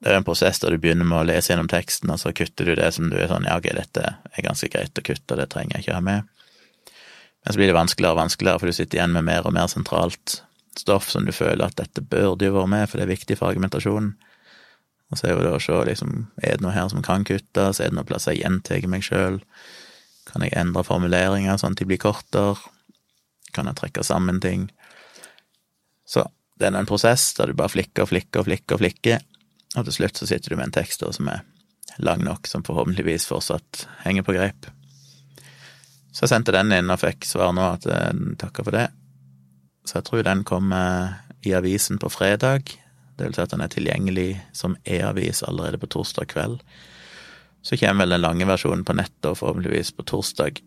det 0.00 0.12
er 0.12 0.20
en 0.20 0.26
prosess 0.26 0.60
der 0.62 0.74
du 0.74 0.78
begynner 0.78 1.06
med 1.08 1.18
å 1.18 1.26
lese 1.26 1.50
gjennom 1.52 1.68
teksten, 1.70 2.10
og 2.14 2.20
så 2.22 2.30
kutter 2.36 2.70
du 2.70 2.76
det 2.78 2.90
som 2.94 3.08
du 3.10 3.16
er 3.18 3.30
sånn 3.30 3.46
ja, 3.48 3.56
ok, 3.58 3.66
dette 3.74 4.04
er 4.14 4.44
ganske 4.46 4.70
greit 4.70 4.98
å 4.98 5.04
kutte, 5.04 5.38
det 5.38 5.48
trenger 5.50 5.78
jeg 5.78 5.86
ikke 5.86 5.96
ha 5.96 6.04
med. 6.06 6.37
Så 7.48 7.56
blir 7.56 7.70
det 7.70 7.76
vanskeligere 7.76 8.12
og 8.12 8.20
vanskeligere, 8.20 8.60
for 8.60 8.68
du 8.68 8.76
sitter 8.76 8.98
igjen 8.98 9.14
med 9.16 9.24
mer 9.24 9.46
og 9.48 9.54
mer 9.56 9.70
sentralt 9.72 10.42
stoff 10.78 11.08
som 11.10 11.24
du 11.26 11.32
føler 11.32 11.64
at 11.64 11.78
dette 11.80 12.04
burde 12.04 12.46
jo 12.46 12.54
vært 12.54 12.72
med, 12.74 12.88
for 12.88 13.00
det 13.00 13.06
er 13.06 13.14
viktig 13.14 13.38
for 13.38 13.50
argumentasjonen. 13.50 14.12
Og 15.08 15.16
så 15.16 15.26
er 15.26 15.32
jo 15.34 15.44
det 15.46 15.52
å 15.56 15.60
se, 15.62 15.76
liksom, 15.88 16.16
er 16.44 16.58
det 16.58 16.64
noe 16.64 16.74
her 16.74 16.90
som 16.92 17.04
kan 17.04 17.24
kuttes, 17.26 17.80
er 17.80 17.88
det 17.90 17.96
noe 17.96 18.08
plass 18.08 18.28
jeg 18.28 18.42
gjentar 18.42 18.84
meg 18.92 19.06
sjøl, 19.06 19.40
kan 20.28 20.44
jeg 20.44 20.52
endre 20.60 20.84
formuleringer 20.84 21.56
sånn 21.56 21.72
at 21.72 21.80
de 21.80 21.88
blir 21.88 22.00
kortere, 22.02 22.58
kan 23.56 23.70
jeg 23.70 23.80
trekke 23.80 24.04
sammen 24.04 24.42
ting? 24.44 24.68
Så 26.04 26.26
det 26.60 26.68
er 26.68 26.76
en 26.76 26.88
prosess 26.88 27.30
der 27.38 27.48
du 27.48 27.56
bare 27.56 27.72
flikker 27.72 28.04
og 28.04 28.12
flikker 28.12 28.42
og 28.42 28.50
flikker 28.50 28.76
og 28.76 28.84
flikker, 28.84 29.24
og 29.76 29.88
til 29.88 29.96
slutt 29.96 30.20
så 30.20 30.28
sitter 30.28 30.52
du 30.52 30.60
med 30.60 30.68
en 30.68 30.80
tekst 30.82 31.04
som 31.16 31.32
er 31.32 31.46
lang 32.04 32.20
nok, 32.24 32.44
som 32.46 32.64
forhåpentligvis 32.66 33.26
fortsatt 33.30 33.86
henger 34.04 34.26
på 34.26 34.36
greip. 34.36 34.68
Så 36.18 36.24
jeg 36.24 36.32
sendte 36.32 36.50
den 36.50 36.74
inn 36.74 36.90
og 36.90 36.98
fikk 36.98 37.22
svar 37.28 37.52
nå 37.54 37.62
at 37.76 37.84
den 37.86 38.32
eh, 38.32 38.38
takker 38.40 38.66
for 38.66 38.74
det. 38.74 38.88
Så 39.86 40.00
jeg 40.00 40.06
tror 40.08 40.24
den 40.26 40.42
kommer 40.42 41.20
i 41.46 41.52
avisen 41.54 42.00
på 42.02 42.10
fredag. 42.10 42.72
Det 43.14 43.28
vil 43.28 43.36
si 43.36 43.44
at 43.44 43.54
den 43.54 43.62
er 43.62 43.70
tilgjengelig 43.70 44.32
som 44.50 44.74
e-avis 44.82 45.44
allerede 45.46 45.78
på 45.78 45.86
torsdag 45.94 46.26
kveld. 46.34 46.58
Så 47.62 47.78
kommer 47.78 48.02
vel 48.02 48.16
den 48.16 48.24
lange 48.24 48.50
versjonen 48.50 48.82
på 48.82 48.98
nett, 48.98 49.14
og 49.30 49.38
forhåpentligvis 49.38 49.94
på 49.94 50.08
torsdag. 50.10 50.58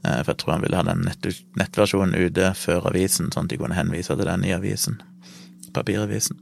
Eh, 0.00 0.20
for 0.24 0.32
jeg 0.32 0.40
tror 0.40 0.56
han 0.56 0.64
ville 0.64 0.80
ha 0.80 0.88
den 0.88 1.04
nett, 1.04 1.28
nettversjonen 1.60 2.16
ute 2.16 2.54
før 2.56 2.88
avisen, 2.88 3.28
sånn 3.28 3.50
at 3.50 3.52
de 3.52 3.60
kunne 3.60 3.76
henvise 3.76 4.16
til 4.16 4.32
den 4.32 4.48
i 4.48 4.56
avisen. 4.56 4.96
Papiravisen. 5.76 6.40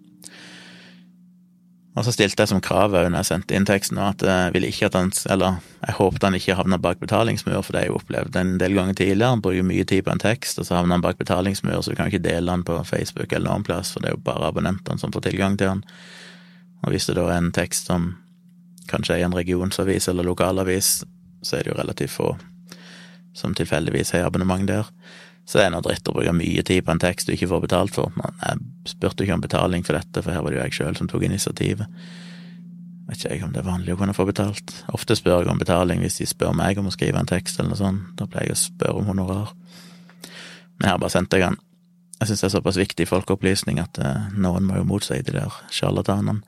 Og 1.96 2.04
så 2.04 2.12
stilte 2.12 2.44
jeg 2.44 2.50
som 2.50 2.60
krav 2.60 2.92
òg 2.92 3.06
når 3.08 3.22
jeg 3.22 3.28
sendte 3.30 3.56
inn 3.56 3.66
teksten, 3.68 3.98
at 4.02 4.20
jeg 4.20 4.52
ville 4.52 4.68
ikke 4.68 4.90
at 4.90 4.98
han 4.98 5.12
Eller 5.32 5.62
jeg 5.80 5.96
håpet 5.96 6.26
han 6.26 6.34
ikke 6.36 6.56
havna 6.58 6.78
bak 6.78 7.00
betalingsmur, 7.00 7.62
for 7.62 7.72
det 7.72 7.80
har 7.80 7.86
jeg 7.86 7.92
jo 7.94 8.00
opplevd 8.00 8.36
en 8.36 8.58
del 8.60 8.74
ganger 8.76 8.98
tidligere. 8.98 9.30
Han 9.32 9.44
bruker 9.44 9.64
mye 9.64 9.84
tid 9.84 10.04
på 10.04 10.12
en 10.12 10.20
tekst, 10.20 10.58
og 10.58 10.66
så 10.68 10.76
havner 10.76 10.98
han 10.98 11.04
bak 11.06 11.16
betalingsmur, 11.18 11.80
så 11.80 11.90
du 11.90 11.96
kan 11.96 12.12
ikke 12.12 12.24
dele 12.26 12.52
den 12.52 12.66
på 12.68 12.76
Facebook 12.84 13.32
eller 13.32 13.48
noen 13.48 13.64
plass, 13.64 13.94
for 13.94 14.04
det 14.04 14.10
er 14.10 14.18
jo 14.18 14.26
bare 14.28 14.50
abonnentene 14.50 15.00
som 15.00 15.14
får 15.14 15.24
tilgang 15.30 15.56
til 15.56 15.72
den. 15.72 15.84
Og 16.84 16.92
hvis 16.92 17.08
det 17.08 17.16
da 17.16 17.30
er 17.30 17.40
en 17.40 17.54
tekst 17.56 17.88
som 17.88 18.12
kanskje 18.90 19.16
er 19.16 19.24
i 19.24 19.26
en 19.26 19.34
regionsavis 19.34 20.08
eller 20.12 20.26
lokalavis, 20.26 21.00
så 21.42 21.56
er 21.56 21.64
det 21.64 21.72
jo 21.72 21.80
relativt 21.80 22.12
få 22.12 22.34
som 23.36 23.54
tilfeldigvis 23.54 24.12
har 24.16 24.26
abonnement 24.26 24.68
der. 24.68 24.88
Så 25.46 25.60
det 25.60 25.66
er 25.68 25.74
noe 25.76 25.84
dritt 25.84 26.08
å 26.10 26.14
bruke 26.14 26.34
mye 26.34 26.62
tid 26.66 26.82
på 26.84 26.90
en 26.90 27.00
tekst 27.02 27.28
du 27.28 27.34
ikke 27.36 27.48
får 27.52 27.62
betalt 27.68 27.94
for. 27.94 28.10
Men 28.18 28.38
jeg 28.42 28.94
spurte 28.96 29.22
ikke 29.22 29.36
om 29.36 29.44
betaling 29.44 29.84
for 29.86 29.94
dette, 29.94 30.22
for 30.22 30.34
her 30.34 30.42
var 30.42 30.50
det 30.50 30.58
jo 30.58 30.64
jeg 30.64 30.78
sjøl 30.80 30.96
som 30.98 31.10
tok 31.10 31.26
initiativet. 31.28 31.86
Vet 33.06 33.20
ikke 33.20 33.36
jeg 33.36 33.44
om 33.46 33.52
det 33.54 33.60
er 33.62 33.68
vanlig 33.68 33.94
å 33.94 34.00
kunne 34.00 34.16
få 34.16 34.26
betalt. 34.26 34.72
Ofte 34.96 35.14
spør 35.14 35.44
jeg 35.44 35.52
om 35.52 35.60
betaling 35.62 36.02
hvis 36.02 36.18
de 36.18 36.26
spør 36.26 36.56
meg 36.58 36.80
om 36.82 36.90
å 36.90 36.94
skrive 36.94 37.22
en 37.22 37.30
tekst 37.30 37.60
eller 37.60 37.76
noe 37.76 37.78
sånt. 37.78 38.08
Da 38.18 38.26
pleier 38.26 38.50
jeg 38.50 38.58
å 38.58 38.64
spørre 38.64 38.98
om 38.98 39.12
honorar. 39.12 39.52
Men 40.80 40.90
her 40.90 40.98
bare 40.98 41.14
sendte 41.14 41.38
jeg 41.38 41.46
den. 41.46 41.60
Jeg 42.16 42.30
syns 42.30 42.42
det 42.42 42.48
er 42.48 42.54
såpass 42.56 42.80
viktig 42.80 43.06
folkeopplysning 43.06 43.78
at 43.78 44.00
eh, 44.02 44.26
noen 44.34 44.66
må 44.66 44.80
jo 44.80 44.88
motsi 44.88 45.20
de 45.22 45.36
der 45.36 45.54
sjarlatanene. 45.70 46.42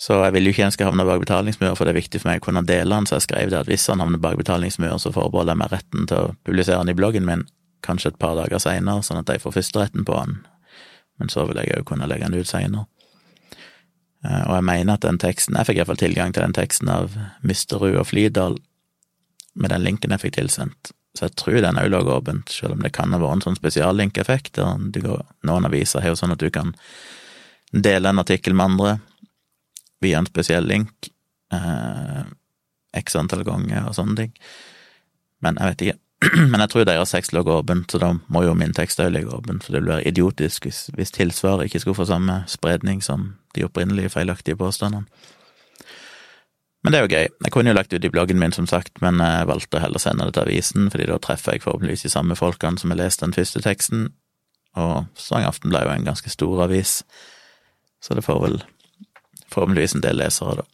Så 0.00 0.16
jeg 0.16 0.32
vil 0.32 0.48
jo 0.48 0.52
ikke 0.54 0.64
en 0.64 0.72
skal 0.72 0.88
havne 0.88 1.04
bak 1.04 1.20
betalingsmur, 1.20 1.74
for 1.76 1.84
det 1.84 1.92
er 1.92 2.00
viktig 2.00 2.22
for 2.22 2.30
meg 2.30 2.40
å 2.40 2.44
kunne 2.46 2.62
dele 2.64 2.96
den, 2.96 3.08
så 3.08 3.18
jeg 3.18 3.26
skrev 3.26 3.50
det 3.52 3.58
at 3.58 3.68
hvis 3.68 3.84
han 3.92 4.00
havner 4.00 4.22
bak 4.22 4.38
betalingsmur, 4.40 4.94
så 5.02 5.12
forbeholder 5.12 5.52
jeg 5.52 5.60
meg 5.60 5.74
retten 5.74 6.06
til 6.08 6.16
å 6.16 6.30
publisere 6.48 6.80
den 6.80 6.94
i 6.94 6.96
bloggen 6.96 7.26
min, 7.28 7.42
kanskje 7.84 8.14
et 8.14 8.20
par 8.20 8.38
dager 8.38 8.62
seinere, 8.62 9.04
sånn 9.04 9.20
at 9.20 9.28
jeg 9.28 9.42
får 9.42 9.58
førsteretten 9.58 10.06
på 10.08 10.16
den, 10.16 10.38
men 11.20 11.32
så 11.32 11.44
vil 11.48 11.60
jeg 11.60 11.76
òg 11.76 11.84
kunne 11.90 12.08
legge 12.08 12.30
den 12.30 12.40
ut 12.40 12.48
seinere. 12.48 12.86
Eh, 14.24 14.40
og 14.46 14.54
jeg 14.56 14.66
mener 14.68 14.96
at 14.96 15.04
den 15.04 15.16
teksten 15.20 15.56
Jeg 15.56 15.64
fikk 15.64 15.78
iallfall 15.80 16.00
tilgang 16.00 16.34
til 16.36 16.44
den 16.44 16.52
teksten 16.56 16.90
av 16.92 17.14
Misterud 17.40 17.94
og 17.96 18.04
Flydal 18.10 18.58
med 19.56 19.72
den 19.72 19.84
linken 19.84 20.12
jeg 20.12 20.24
fikk 20.24 20.38
tilsendt, 20.38 20.94
så 21.16 21.28
jeg 21.28 21.36
tror 21.40 21.60
den 21.60 21.80
òg 21.80 21.92
lå 21.92 22.00
åpent, 22.14 22.48
selv 22.48 22.78
om 22.78 22.84
det 22.84 22.94
kan 22.96 23.12
ha 23.12 23.20
vært 23.20 23.40
en 23.40 23.46
sånn 23.50 23.60
spesiallinkeffekt, 23.60 24.60
noen 24.64 25.68
aviser 25.68 26.00
har 26.00 26.14
jo 26.14 26.20
sånn 26.20 26.32
at 26.32 26.40
du 26.40 26.48
kan 26.54 26.72
dele 27.72 28.08
en 28.08 28.24
artikkel 28.24 28.56
med 28.56 28.72
andre 28.72 28.98
via 30.00 30.20
en 30.20 30.28
spesiell 30.28 30.66
link 30.68 31.10
eh, 31.52 32.22
x 32.96 33.16
antall 33.16 33.44
ganger 33.46 33.88
og 33.88 33.96
sånne 33.96 34.16
ting. 34.22 34.36
Men 35.44 35.58
jeg 35.60 35.72
vet 35.72 35.84
ikke. 35.86 35.98
Men 36.52 36.60
jeg 36.60 36.72
tror 36.72 36.84
deres 36.84 37.14
tekst 37.14 37.32
lå 37.32 37.42
åpen, 37.48 37.84
så 37.88 37.98
da 38.00 38.12
må 38.28 38.44
jo 38.44 38.54
min 38.58 38.74
tekst 38.76 39.00
òg 39.00 39.12
ligge 39.14 39.32
åpen, 39.32 39.60
for 39.64 39.72
det 39.72 39.80
ville 39.80 39.94
være 39.94 40.08
idiotisk 40.10 40.66
hvis, 40.68 40.80
hvis 40.96 41.14
tilsvaret 41.16 41.68
ikke 41.68 41.80
skulle 41.80 41.96
få 41.96 42.08
samme 42.10 42.42
spredning 42.50 43.00
som 43.04 43.34
de 43.56 43.64
opprinnelige 43.64 44.12
feilaktige 44.12 44.58
påstandene. 44.60 45.08
Men 46.80 46.92
det 46.92 46.98
er 46.98 47.04
jo 47.04 47.12
gøy. 47.12 47.26
Jeg 47.44 47.52
kunne 47.52 47.72
jo 47.72 47.76
lagt 47.76 47.92
ut 47.92 48.04
i 48.04 48.10
bloggen 48.12 48.38
min, 48.40 48.52
som 48.56 48.66
sagt, 48.68 49.02
men 49.04 49.20
jeg 49.20 49.48
valgte 49.48 49.76
å 49.76 49.82
heller 49.82 50.00
sende 50.00 50.24
det 50.28 50.36
til 50.36 50.46
avisen, 50.46 50.88
fordi 50.92 51.08
da 51.10 51.18
treffer 51.20 51.56
jeg 51.56 51.64
forhåpentligvis 51.64 52.06
de 52.06 52.12
samme 52.12 52.36
folkene 52.38 52.80
som 52.80 52.92
har 52.92 53.00
lest 53.02 53.24
den 53.24 53.36
første 53.36 53.60
teksten, 53.64 54.08
og 54.80 55.10
Stavanger 55.18 55.50
Aften 55.50 55.72
ble 55.72 55.82
jo 55.84 55.92
en 55.92 56.06
ganske 56.08 56.32
stor 56.32 56.64
avis, 56.64 57.00
så 58.00 58.16
det 58.16 58.24
får 58.24 58.40
vel 58.44 58.60
forhåpentligvis 59.52 59.96
en 59.96 60.04
del 60.04 60.20
lesere, 60.20 60.60
da. 60.60 60.66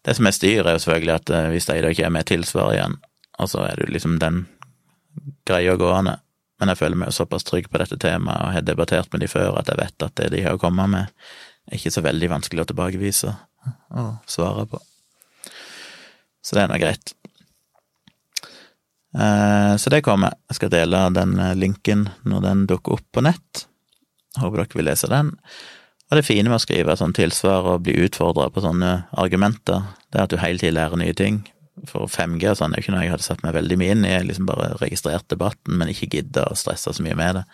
Det 0.00 0.16
som 0.16 0.26
er 0.26 0.32
styr, 0.32 0.64
er 0.64 0.76
jo 0.76 0.82
selvfølgelig 0.84 1.14
at 1.14 1.30
eh, 1.36 1.50
hvis 1.52 1.68
de 1.68 1.78
da 1.84 1.92
er 1.92 2.12
med 2.14 2.28
tilsvar 2.28 2.72
igjen, 2.72 2.96
og 3.40 3.50
så 3.52 3.64
er 3.66 3.76
det 3.76 3.86
jo 3.86 3.94
liksom 3.94 4.16
den 4.20 4.42
greia 5.48 5.76
gående. 5.80 6.18
Men 6.60 6.72
jeg 6.72 6.80
føler 6.80 7.00
meg 7.00 7.10
jo 7.10 7.18
såpass 7.20 7.46
trygg 7.48 7.70
på 7.72 7.80
dette 7.80 7.96
temaet 8.00 8.44
og 8.44 8.54
har 8.54 8.64
debattert 8.64 9.12
med 9.12 9.24
de 9.24 9.28
før 9.32 9.56
at 9.60 9.68
jeg 9.68 9.80
vet 9.80 10.04
at 10.04 10.16
det 10.20 10.28
de 10.34 10.42
har 10.44 10.56
å 10.56 10.60
komme 10.60 10.86
med, 10.92 11.12
er 11.68 11.78
ikke 11.78 11.92
så 11.92 12.04
veldig 12.04 12.28
vanskelig 12.32 12.64
å 12.64 12.68
tilbakevise 12.68 13.32
og 13.96 14.10
svare 14.28 14.66
på. 14.68 14.80
Så 16.44 16.56
det 16.56 16.64
er 16.64 16.70
nå 16.72 16.78
greit. 16.80 17.12
Eh, 19.16 19.74
så 19.80 19.92
det 19.92 20.04
kommer. 20.04 20.36
Jeg 20.48 20.60
skal 20.60 20.72
dele 20.72 21.02
den 21.16 21.36
linken 21.60 22.08
når 22.28 22.46
den 22.48 22.64
dukker 22.72 22.96
opp 22.96 23.08
på 23.12 23.24
nett. 23.24 23.66
Håper 24.40 24.62
dere 24.62 24.80
vil 24.80 24.88
lese 24.88 25.10
den. 25.12 25.32
Og 26.10 26.18
det 26.18 26.26
fine 26.26 26.50
med 26.50 26.58
å 26.58 26.62
skrive 26.62 26.96
sånn 26.98 27.14
tilsvar 27.14 27.68
og 27.70 27.84
bli 27.86 27.94
utfordra 28.02 28.48
på 28.50 28.64
sånne 28.64 29.04
argumenter, 29.22 29.84
det 30.10 30.18
er 30.18 30.26
at 30.26 30.32
du 30.32 30.40
hele 30.42 30.58
tiden 30.58 30.74
lærer 30.74 30.98
nye 30.98 31.14
ting. 31.14 31.44
For 31.86 32.10
5G 32.10 32.50
og 32.50 32.58
sånn 32.58 32.74
er 32.74 32.80
jo 32.80 32.84
ikke 32.84 32.94
noe 32.96 33.04
jeg 33.04 33.12
hadde 33.14 33.26
satt 33.28 33.44
meg 33.44 33.54
veldig 33.54 33.78
mye 33.78 33.94
inn 33.94 34.02
i, 34.04 34.10
jeg 34.10 34.26
liksom 34.26 34.48
bare 34.48 34.72
registrert 34.80 35.28
debatten, 35.30 35.78
men 35.78 35.92
ikke 35.92 36.10
gidda 36.16 36.48
å 36.50 36.58
stresse 36.58 36.92
så 36.96 37.04
mye 37.06 37.16
med 37.16 37.38
det. 37.38 37.44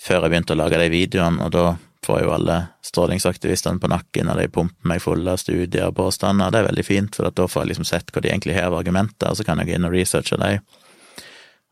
Før 0.00 0.22
jeg 0.22 0.32
begynte 0.32 0.54
å 0.54 0.60
lage 0.60 0.78
de 0.80 0.92
videoene, 0.94 1.42
og 1.44 1.50
da 1.56 1.64
får 2.06 2.22
jo 2.22 2.30
alle 2.32 2.56
strålingsaktivistene 2.86 3.82
på 3.82 3.90
nakken, 3.92 4.30
og 4.30 4.38
de 4.40 4.46
pumper 4.48 4.88
meg 4.88 5.02
fulle 5.04 5.34
av 5.34 5.42
studier 5.42 5.90
og 5.90 5.98
påstander. 5.98 6.52
Det 6.54 6.62
er 6.62 6.68
veldig 6.70 6.84
fint, 6.86 7.18
for 7.18 7.34
da 7.34 7.48
får 7.50 7.66
jeg 7.66 7.72
liksom 7.74 7.88
sett 7.90 8.14
hva 8.14 8.22
de 8.24 8.30
egentlig 8.30 8.56
har 8.56 8.70
av 8.70 8.78
argumenter, 8.78 9.28
og 9.28 9.36
så 9.36 9.44
kan 9.44 9.60
jeg 9.60 9.68
gå 9.68 9.76
inn 9.76 9.88
og 9.90 9.96
researche 9.98 10.38
dem. 10.40 10.62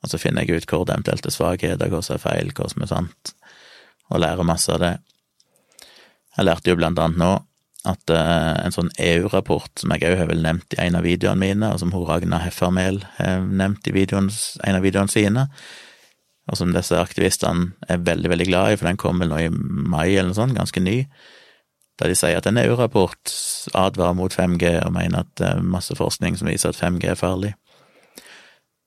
Og 0.02 0.10
så 0.10 0.20
finner 0.20 0.44
jeg 0.44 0.58
ut 0.58 0.68
hvor 0.70 0.84
det 0.84 0.98
eventuelt 0.98 1.26
er 1.26 1.34
svakheter, 1.34 1.94
hva 1.94 2.02
som 2.04 2.18
er 2.18 2.22
feil, 2.26 2.52
hva 2.54 2.68
som 2.70 2.84
er 2.84 2.90
sant, 2.90 3.32
og 4.10 4.20
lærer 4.26 4.46
masse 4.46 4.74
av 4.74 4.82
det. 4.82 4.92
Jeg 6.38 6.46
lærte 6.46 6.70
jo 6.70 6.78
blant 6.78 6.98
annet 7.02 7.18
nå 7.18 7.32
at 7.88 8.12
uh, 8.12 8.54
en 8.62 8.74
sånn 8.74 8.90
EU-rapport, 9.00 9.70
som 9.80 9.92
jeg 9.94 10.06
òg 10.06 10.20
har 10.20 10.30
vel 10.30 10.42
nevnt 10.44 10.74
i 10.76 10.80
en 10.84 10.98
av 10.98 11.06
videoene 11.06 11.40
mine, 11.40 11.70
og 11.72 11.80
som 11.82 11.92
hun 11.94 12.06
Ragna 12.06 12.40
Heffermel 12.42 13.00
har 13.16 13.44
nevnt 13.46 13.86
i 13.88 13.94
videoen, 13.94 14.28
en 14.66 14.78
av 14.78 14.84
videoene 14.84 15.12
sine, 15.12 15.46
og 16.48 16.58
som 16.58 16.72
disse 16.74 16.96
aktivistene 16.98 17.72
er 17.90 18.02
veldig, 18.04 18.30
veldig 18.32 18.48
glad 18.48 18.72
i, 18.72 18.78
for 18.78 18.88
den 18.88 19.00
kom 19.00 19.22
vel 19.22 19.32
nå 19.32 19.40
i 19.44 19.50
mai 19.50 20.10
eller 20.10 20.30
noe 20.30 20.38
sånt, 20.38 20.56
ganske 20.58 20.82
ny, 20.82 21.00
der 21.98 22.12
de 22.12 22.18
sier 22.18 22.38
at 22.38 22.46
en 22.46 22.60
EU-rapport 22.60 23.32
advarer 23.76 24.16
mot 24.16 24.34
5G 24.34 24.76
og 24.84 24.94
mener 24.94 25.24
at 25.24 25.32
det 25.40 25.48
er 25.48 25.66
masse 25.66 25.96
forskning 25.98 26.38
som 26.38 26.50
viser 26.50 26.70
at 26.70 26.78
5G 26.78 27.10
er 27.10 27.18
farlig. 27.18 27.56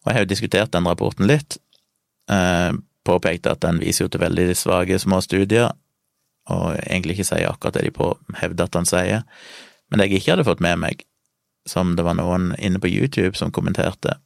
Og 0.02 0.10
jeg 0.10 0.16
har 0.16 0.24
jo 0.24 0.32
diskutert 0.32 0.72
den 0.74 0.88
rapporten 0.88 1.28
litt, 1.30 1.60
eh, 2.32 2.72
påpekte 3.06 3.54
at 3.54 3.62
den 3.66 3.82
viser 3.84 4.06
jo 4.06 4.14
til 4.14 4.24
veldig 4.24 4.48
svake 4.58 5.00
små 5.02 5.20
studier, 5.26 5.74
og 6.52 6.76
egentlig 6.84 7.18
ikke 7.18 7.30
sier 7.32 7.50
akkurat 7.50 7.78
det 7.78 7.88
de 7.88 7.94
på 7.96 8.12
hevder 8.42 8.68
at 8.68 8.78
han 8.78 8.90
sier. 8.90 9.24
Men 9.90 10.00
det 10.00 10.10
jeg 10.10 10.22
ikke 10.22 10.36
hadde 10.36 10.48
fått 10.48 10.64
med 10.64 10.80
meg, 10.82 11.06
som 11.70 11.96
det 11.98 12.06
var 12.08 12.18
noen 12.18 12.52
inne 12.60 12.82
på 12.82 12.90
YouTube 12.90 13.38
som 13.38 13.54
kommenterte, 13.54 14.18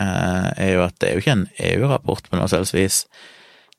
eh, 0.00 0.48
er 0.56 0.74
jo 0.74 0.84
at 0.86 0.96
det 1.00 1.08
er 1.08 1.16
jo 1.16 1.24
ikke 1.24 1.38
en 1.38 1.48
EU-rapport 1.70 2.30
på 2.30 2.40
noe 2.40 2.50
selvs 2.50 2.74
vis. 2.76 3.04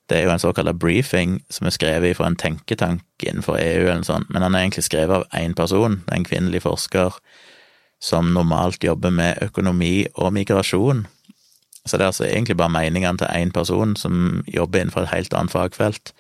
Det 0.10 0.20
er 0.20 0.28
jo 0.28 0.36
en 0.36 0.44
såkalt 0.44 0.78
briefing 0.78 1.40
som 1.50 1.66
er 1.66 1.74
skrevet 1.74 2.18
fra 2.18 2.30
en 2.30 2.38
tenketank 2.38 3.26
innenfor 3.26 3.58
EU, 3.58 3.88
eller 3.88 4.04
noe 4.04 4.12
sånt, 4.12 4.30
men 4.30 4.46
han 4.46 4.54
er 4.54 4.68
egentlig 4.68 4.86
skrevet 4.86 5.24
av 5.24 5.28
én 5.34 5.56
person, 5.58 6.04
en 6.14 6.28
kvinnelig 6.28 6.62
forsker 6.68 7.18
som 8.04 8.34
normalt 8.36 8.84
jobber 8.84 9.10
med 9.10 9.42
økonomi 9.42 10.06
og 10.14 10.34
migrasjon. 10.36 11.08
Så 11.86 11.98
det 11.98 12.06
er 12.06 12.12
altså 12.12 12.26
egentlig 12.28 12.58
bare 12.58 12.74
meningene 12.74 13.18
til 13.18 13.32
én 13.34 13.54
person 13.54 13.96
som 13.98 14.44
jobber 14.50 14.82
innenfor 14.82 15.06
et 15.06 15.14
helt 15.14 15.34
annet 15.34 15.54
fagfelt 15.54 16.14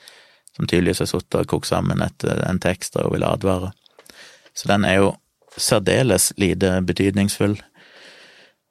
som 0.55 0.67
tydeligvis 0.67 1.03
har 1.03 1.12
sittet 1.12 1.41
og 1.41 1.50
kokt 1.51 1.69
sammen 1.69 2.03
etter 2.05 2.41
en 2.47 2.62
tekst 2.63 2.95
og 3.01 3.13
vil 3.13 3.27
advare. 3.27 3.74
Så 4.55 4.69
den 4.71 4.88
er 4.88 5.01
jo 5.01 5.15
særdeles 5.57 6.31
lite 6.39 6.77
betydningsfull, 6.88 7.57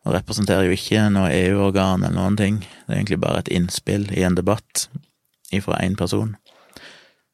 og 0.04 0.12
representerer 0.12 0.68
jo 0.68 0.76
ikke 0.76 1.06
noe 1.12 1.32
EU-organ 1.32 2.04
eller 2.04 2.16
noen 2.16 2.36
ting. 2.36 2.58
Det 2.60 2.92
er 2.92 2.98
egentlig 2.98 3.20
bare 3.22 3.40
et 3.40 3.52
innspill 3.56 4.10
i 4.12 4.24
en 4.24 4.36
debatt 4.36 4.88
ifra 5.54 5.80
én 5.80 5.96
person. 5.96 6.34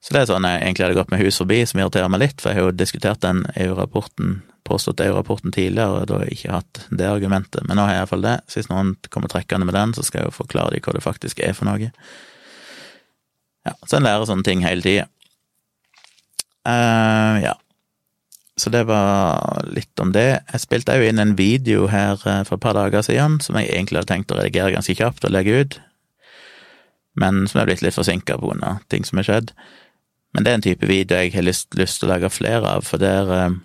Så 0.01 0.15
det 0.15 0.23
er 0.23 0.31
sånn 0.31 0.47
jeg 0.49 0.63
egentlig 0.63 0.87
hadde 0.87 0.97
gått 0.97 1.11
med 1.13 1.21
hus 1.21 1.41
forbi, 1.43 1.59
som 1.69 1.83
irriterer 1.83 2.09
meg 2.13 2.23
litt, 2.23 2.39
for 2.41 2.51
jeg 2.51 2.61
har 2.61 2.71
jo 2.71 2.79
diskutert 2.79 3.21
den 3.25 3.43
EU-rapporten, 3.59 4.39
påstått 4.65 5.03
EU-rapporten 5.05 5.53
tidligere, 5.53 6.01
og 6.01 6.09
da 6.09 6.21
har 6.21 6.29
jeg 6.29 6.39
ikke 6.39 6.55
hatt 6.55 6.83
det 6.95 7.11
argumentet, 7.11 7.67
men 7.67 7.77
nå 7.77 7.85
har 7.85 7.97
jeg 7.97 8.05
iallfall 8.05 8.25
det. 8.25 8.37
Så 8.49 8.61
hvis 8.61 8.71
noen 8.71 8.95
kommer 9.13 9.33
trekkende 9.33 9.69
med 9.69 9.77
den, 9.77 9.93
så 9.97 10.07
skal 10.07 10.23
jeg 10.23 10.31
jo 10.31 10.39
forklare 10.39 10.73
dem 10.77 10.85
hva 10.87 10.95
det 10.97 11.05
faktisk 11.05 11.43
er 11.45 11.57
for 11.59 11.69
noe. 11.69 11.91
Ja, 13.67 13.75
så 13.87 13.99
en 13.99 14.07
lærer 14.07 14.29
sånne 14.29 14.47
ting 14.47 14.63
hele 14.65 14.85
tida. 14.85 15.09
Uh, 16.69 17.41
ja. 17.41 17.55
Så 18.61 18.71
det 18.73 18.83
var 18.89 19.65
litt 19.73 20.01
om 20.01 20.13
det. 20.13 20.43
Jeg 20.53 20.63
spilte 20.65 20.97
jo 21.01 21.07
inn 21.09 21.21
en 21.23 21.37
video 21.39 21.87
her 21.93 22.21
uh, 22.27 22.43
for 22.45 22.59
et 22.59 22.65
par 22.65 22.77
dager 22.77 23.05
siden 23.05 23.39
som 23.45 23.57
jeg 23.57 23.71
egentlig 23.73 24.01
hadde 24.01 24.13
tenkt 24.13 24.33
å 24.35 24.41
redigere 24.41 24.75
ganske 24.75 24.97
kjapt 24.97 25.25
og 25.25 25.33
legge 25.33 25.63
ut, 25.63 25.79
men 27.21 27.47
som 27.49 27.61
er 27.61 27.71
blitt 27.71 27.85
litt 27.85 27.97
forsinka 27.97 28.37
pga. 28.41 28.79
ting 28.89 29.05
som 29.09 29.21
har 29.21 29.29
skjedd. 29.29 29.55
Men 30.35 30.45
det 30.45 30.51
er 30.51 30.59
en 30.61 30.69
type 30.69 30.87
video 30.87 31.19
jeg 31.19 31.35
har 31.35 31.43
lyst, 31.43 31.75
lyst 31.75 32.01
til 32.01 32.09
å 32.09 32.13
lage 32.13 32.31
flere 32.31 32.77
av, 32.77 32.85
for 32.87 33.03
der 33.03 33.33
uh, 33.33 33.59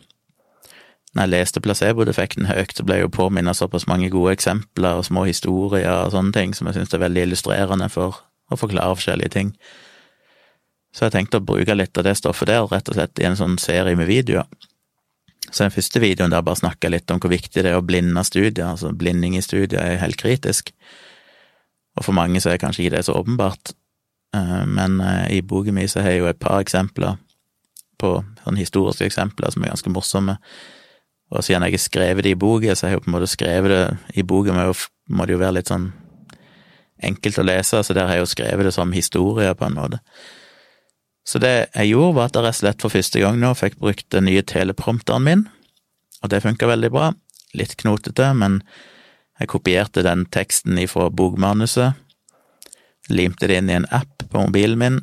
når 1.15 1.23
jeg 1.23 1.31
leste 1.31 1.61
placebo-defekten 1.63 2.47
høyt, 2.49 2.73
så 2.75 2.83
ble 2.83 2.97
jeg 2.97 3.05
jo 3.05 3.15
påminnet 3.15 3.55
såpass 3.55 3.87
mange 3.87 4.09
gode 4.11 4.33
eksempler 4.35 4.99
og 4.99 5.05
små 5.07 5.23
historier 5.29 5.87
og 6.03 6.11
sånne 6.11 6.35
ting 6.35 6.55
som 6.55 6.67
jeg 6.67 6.75
syns 6.75 6.95
er 6.95 7.03
veldig 7.05 7.27
illustrerende 7.29 7.87
for 7.93 8.17
å 8.51 8.57
forklare 8.59 8.97
forskjellige 8.97 9.31
ting. 9.31 9.53
Så 10.95 11.03
jeg 11.03 11.11
tenkte 11.11 11.41
å 11.41 11.43
bruke 11.43 11.75
litt 11.75 11.97
av 11.99 12.05
det 12.07 12.15
stoffet 12.15 12.47
der, 12.47 12.63
rett 12.71 12.87
og 12.87 12.95
slett 12.95 13.19
i 13.19 13.27
en 13.27 13.35
sånn 13.35 13.57
serie 13.59 13.97
med 13.99 14.07
videoer. 14.07 14.47
Så 15.49 15.65
den 15.65 15.73
første 15.75 15.99
videoen 16.01 16.31
der 16.31 16.43
bare 16.45 16.59
snakka 16.59 16.89
litt 16.89 17.11
om 17.11 17.19
hvor 17.21 17.33
viktig 17.33 17.63
det 17.65 17.73
er 17.73 17.79
å 17.79 17.85
blinde 17.85 18.23
studier, 18.25 18.69
altså 18.71 18.93
blinding 18.95 19.35
i 19.37 19.43
studier 19.43 19.81
er 19.81 19.99
helt 20.01 20.17
kritisk. 20.19 20.71
Og 21.99 22.07
for 22.07 22.15
mange 22.15 22.39
så 22.43 22.51
er 22.51 22.61
kanskje 22.61 22.85
ikke 22.85 22.95
det 22.95 23.03
så 23.07 23.17
åpenbart, 23.19 23.75
eh, 24.35 24.63
men 24.67 24.97
eh, 25.03 25.35
i 25.37 25.41
boka 25.43 25.75
mi 25.75 25.85
så 25.91 26.03
har 26.03 26.15
jeg 26.15 26.23
jo 26.23 26.31
et 26.31 26.41
par 26.41 26.63
eksempler 26.63 27.19
på 28.01 28.15
sånne 28.43 28.59
historiske 28.63 29.07
eksempler 29.07 29.53
som 29.53 29.63
er 29.63 29.75
ganske 29.75 29.91
morsomme. 29.91 30.37
Og 31.31 31.43
siden 31.43 31.63
jeg 31.67 31.75
har 31.75 31.83
skrevet 31.83 32.23
det 32.23 32.35
i 32.35 32.39
boka, 32.39 32.75
så 32.75 32.87
har 32.87 32.95
jeg 32.95 33.01
jo 33.01 33.05
på 33.05 33.11
en 33.11 33.17
måte 33.17 33.31
skrevet 33.31 33.71
det 33.71 34.17
i 34.19 34.23
boka, 34.27 34.55
må 34.55 35.27
det 35.27 35.35
jo 35.35 35.43
være 35.43 35.59
litt 35.59 35.71
sånn 35.71 35.91
enkelt 37.03 37.39
å 37.39 37.45
lese, 37.45 37.83
så 37.83 37.95
der 37.95 38.07
har 38.07 38.17
jeg 38.17 38.25
jo 38.25 38.31
skrevet 38.31 38.67
det 38.67 38.73
som 38.75 38.95
historie, 38.95 39.51
på 39.55 39.67
en 39.67 39.75
måte. 39.75 40.01
Så 41.25 41.41
det 41.41 41.53
jeg 41.73 41.89
gjorde, 41.89 42.15
var 42.19 42.29
at 42.29 42.37
jeg 42.37 42.45
rett 42.45 42.55
og 42.55 42.61
slett 42.61 42.85
for 42.85 42.93
første 42.93 43.21
gang 43.21 43.39
nå 43.41 43.51
fikk 43.57 43.79
brukt 43.81 44.05
den 44.13 44.27
nye 44.29 44.43
teleprompteren 44.45 45.25
min, 45.25 45.45
og 46.21 46.29
det 46.31 46.43
funka 46.45 46.69
veldig 46.69 46.91
bra. 46.93 47.11
Litt 47.57 47.75
knotete, 47.81 48.29
men 48.37 48.59
jeg 49.39 49.49
kopierte 49.51 50.03
den 50.05 50.25
teksten 50.31 50.77
ifra 50.79 51.09
bokmanuset, 51.09 51.97
limte 53.09 53.49
det 53.49 53.59
inn 53.59 53.69
i 53.69 53.77
en 53.79 53.89
app 53.93 54.25
på 54.29 54.45
mobilen 54.47 54.81
min, 54.81 54.99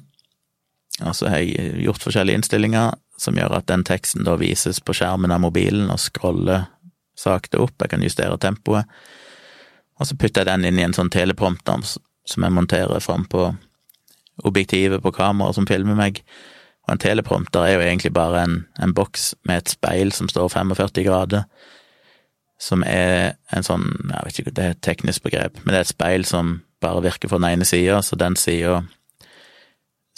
og 1.03 1.17
så 1.17 1.31
har 1.33 1.43
jeg 1.43 1.83
gjort 1.87 2.05
forskjellige 2.05 2.41
innstillinger 2.41 2.95
som 3.21 3.37
gjør 3.39 3.59
at 3.59 3.69
den 3.71 3.85
teksten 3.87 4.27
da 4.27 4.37
vises 4.41 4.81
på 4.83 4.95
skjermen 4.97 5.33
av 5.35 5.43
mobilen 5.43 5.91
og 5.93 6.01
scroller 6.03 6.67
sakte 7.19 7.61
opp, 7.63 7.75
jeg 7.83 7.93
kan 7.93 8.03
justere 8.03 8.39
tempoet, 8.41 8.89
og 9.99 10.09
så 10.09 10.17
putter 10.19 10.43
jeg 10.43 10.51
den 10.51 10.71
inn 10.71 10.81
i 10.81 10.87
en 10.87 10.97
sånn 10.97 11.13
teleprompter 11.13 11.83
som 11.87 12.47
jeg 12.47 12.55
monterer 12.55 13.03
fram 13.05 13.27
på 13.31 13.51
objektivet 14.45 15.03
på 15.03 15.13
kameraet 15.15 15.59
som 15.59 15.69
filmer 15.69 15.99
meg. 15.99 16.23
Og 16.87 16.95
en 16.95 17.03
teleprompter 17.03 17.67
er 17.67 17.77
jo 17.77 17.85
egentlig 17.85 18.13
bare 18.15 18.43
en, 18.43 18.57
en 18.83 18.95
boks 18.95 19.35
med 19.47 19.63
et 19.63 19.75
speil 19.77 20.13
som 20.13 20.29
står 20.29 20.49
45 20.49 21.05
grader, 21.07 21.45
som 22.63 22.83
er 22.87 23.37
en 23.55 23.67
sånn, 23.67 23.87
jeg 24.09 24.27
vet 24.27 24.41
ikke, 24.41 24.55
det 24.57 24.65
er 24.65 24.75
et 24.75 24.83
teknisk 24.87 25.25
begrep, 25.27 25.59
men 25.63 25.73
det 25.73 25.81
er 25.81 25.87
et 25.87 25.95
speil 25.95 26.27
som 26.27 26.61
bare 26.83 27.03
virker 27.03 27.31
for 27.31 27.43
den 27.43 27.59
ene 27.59 27.67
sida, 27.67 28.01
så 28.03 28.19
den 28.19 28.37
sida 28.39 28.83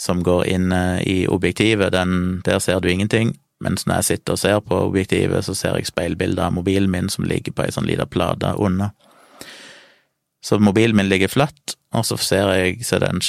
som 0.01 0.21
går 0.25 0.45
inn 0.51 0.71
eh, 0.75 1.01
i 1.07 1.17
objektivet, 1.31 1.93
den, 1.93 2.41
der 2.45 2.59
ser 2.59 2.81
du 2.81 2.89
ingenting, 2.89 3.35
mens 3.63 3.85
når 3.85 4.01
jeg 4.01 4.09
sitter 4.09 4.35
og 4.35 4.41
ser 4.41 4.59
på 4.59 4.81
objektivet, 4.89 5.45
så 5.45 5.55
ser 5.55 5.77
jeg 5.77 5.89
speilbilder 5.89 6.49
av 6.49 6.55
mobilen 6.57 6.91
min 6.91 7.09
som 7.09 7.25
ligger 7.25 7.55
på 7.55 7.65
ei 7.65 7.73
sånn 7.73 7.87
lita 7.87 8.05
plate 8.05 8.51
under. 8.59 8.91
Så 10.43 10.59
mobilen 10.61 10.97
min 10.97 11.09
ligger 11.09 11.31
flatt, 11.31 11.77
og 11.95 12.05
så 12.05 12.17
ser 12.21 12.51
jeg 12.53 12.83
så 12.85 12.99
det 13.01 13.09
en 13.09 13.23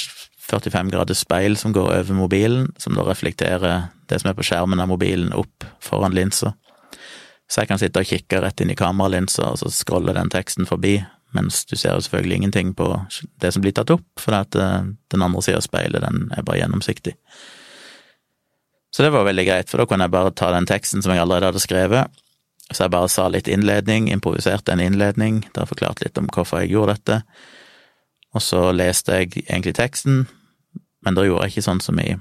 45 0.47 0.91
graders 0.93 1.23
speil 1.25 1.57
som 1.59 1.73
går 1.75 1.91
over 1.91 2.15
mobilen, 2.15 2.71
som 2.77 2.95
da 2.95 3.03
reflekterer 3.07 3.89
det 4.07 4.21
som 4.21 4.31
er 4.31 4.37
på 4.37 4.45
skjermen 4.47 4.79
av 4.79 4.87
mobilen, 4.87 5.33
opp 5.35 5.67
foran 5.83 6.15
linsa. 6.15 6.53
Så 7.47 7.61
jeg 7.61 7.69
kan 7.69 7.79
sitte 7.79 8.03
og 8.03 8.07
kikke 8.07 8.41
rett 8.43 8.63
inn 8.63 8.71
i 8.71 8.79
kameralinsa, 8.79 9.51
og 9.51 9.59
så 9.61 9.71
scroller 9.71 10.15
den 10.15 10.31
teksten 10.31 10.67
forbi, 10.67 10.99
mens 11.35 11.65
du 11.67 11.75
ser 11.75 11.95
jo 11.95 12.03
selvfølgelig 12.03 12.39
ingenting 12.41 12.73
på 12.75 12.87
det 13.43 13.51
som 13.53 13.63
blir 13.63 13.75
tatt 13.75 13.91
opp, 13.91 14.07
for 14.19 14.35
at 14.39 14.55
eh, 14.55 14.87
den 15.11 15.23
andre 15.23 15.43
sida 15.43 15.59
av 15.59 15.65
speilet, 15.67 16.03
den 16.03 16.29
er 16.35 16.47
bare 16.47 16.61
gjennomsiktig. 16.61 17.15
Så 18.95 19.03
det 19.03 19.11
var 19.13 19.27
veldig 19.27 19.45
greit, 19.47 19.69
for 19.69 19.81
da 19.81 19.87
kunne 19.87 20.07
jeg 20.07 20.15
bare 20.15 20.31
ta 20.35 20.51
den 20.55 20.67
teksten 20.67 21.03
som 21.03 21.11
jeg 21.13 21.23
allerede 21.23 21.51
hadde 21.51 21.63
skrevet, 21.63 22.23
så 22.71 22.83
jeg 22.83 22.95
bare 22.95 23.11
sa 23.11 23.27
litt 23.31 23.47
innledning, 23.51 24.09
improviserte 24.11 24.73
en 24.73 24.83
innledning, 24.83 25.45
der 25.55 25.67
forklarte 25.69 26.07
litt 26.07 26.19
om 26.19 26.27
hvorfor 26.31 26.63
jeg 26.63 26.73
gjorde 26.73 26.97
dette, 26.97 27.21
og 28.35 28.43
så 28.43 28.71
leste 28.75 29.21
jeg 29.21 29.31
egentlig 29.47 29.77
teksten, 29.77 30.25
men 31.05 31.15
da 31.15 31.23
gjorde 31.25 31.47
jeg 31.47 31.55
ikke 31.55 31.67
sånn 31.69 31.83
som 31.83 31.99
i 32.01 32.15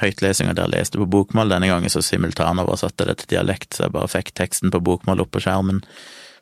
høytlesinga 0.00 0.54
der 0.54 0.68
jeg 0.68 0.74
leste 0.74 1.00
på 1.00 1.08
bokmål. 1.10 1.52
Denne 1.52 1.70
gangen 1.70 1.92
så 1.92 2.02
simultanoversatte 2.04 3.04
jeg 3.04 3.10
det 3.10 3.16
til 3.22 3.32
dialekt, 3.36 3.74
så 3.74 3.86
jeg 3.86 3.94
bare 3.96 4.10
fikk 4.10 4.34
teksten 4.38 4.72
på 4.74 4.82
bokmål 4.84 5.24
opp 5.24 5.34
på 5.34 5.42
skjermen 5.44 5.82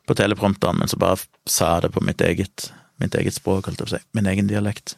på 0.07 0.15
teleprompteren, 0.19 0.81
men 0.81 0.91
så 0.91 0.99
bare 0.99 1.21
sa 1.49 1.75
jeg 1.75 1.85
det 1.85 1.93
på 1.95 2.03
mitt 2.03 2.21
eget, 2.21 2.69
mitt 2.99 3.15
eget 3.15 3.37
språk, 3.37 3.69
holdt 3.69 3.79
jeg 3.79 3.87
på 3.87 3.91
å 3.91 3.93
si, 3.95 4.01
min 4.17 4.27
egen 4.27 4.49
dialekt. 4.49 4.97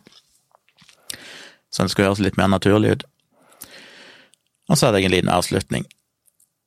Så 1.69 1.83
det 1.83 1.93
skulle 1.93 2.09
høres 2.09 2.23
litt 2.23 2.39
mer 2.39 2.49
naturlig 2.49 2.95
ut. 2.95 3.03
Og 4.71 4.79
så 4.79 4.87
hadde 4.87 5.01
jeg 5.01 5.11
en 5.11 5.13
liten 5.13 5.33
avslutning. 5.33 5.85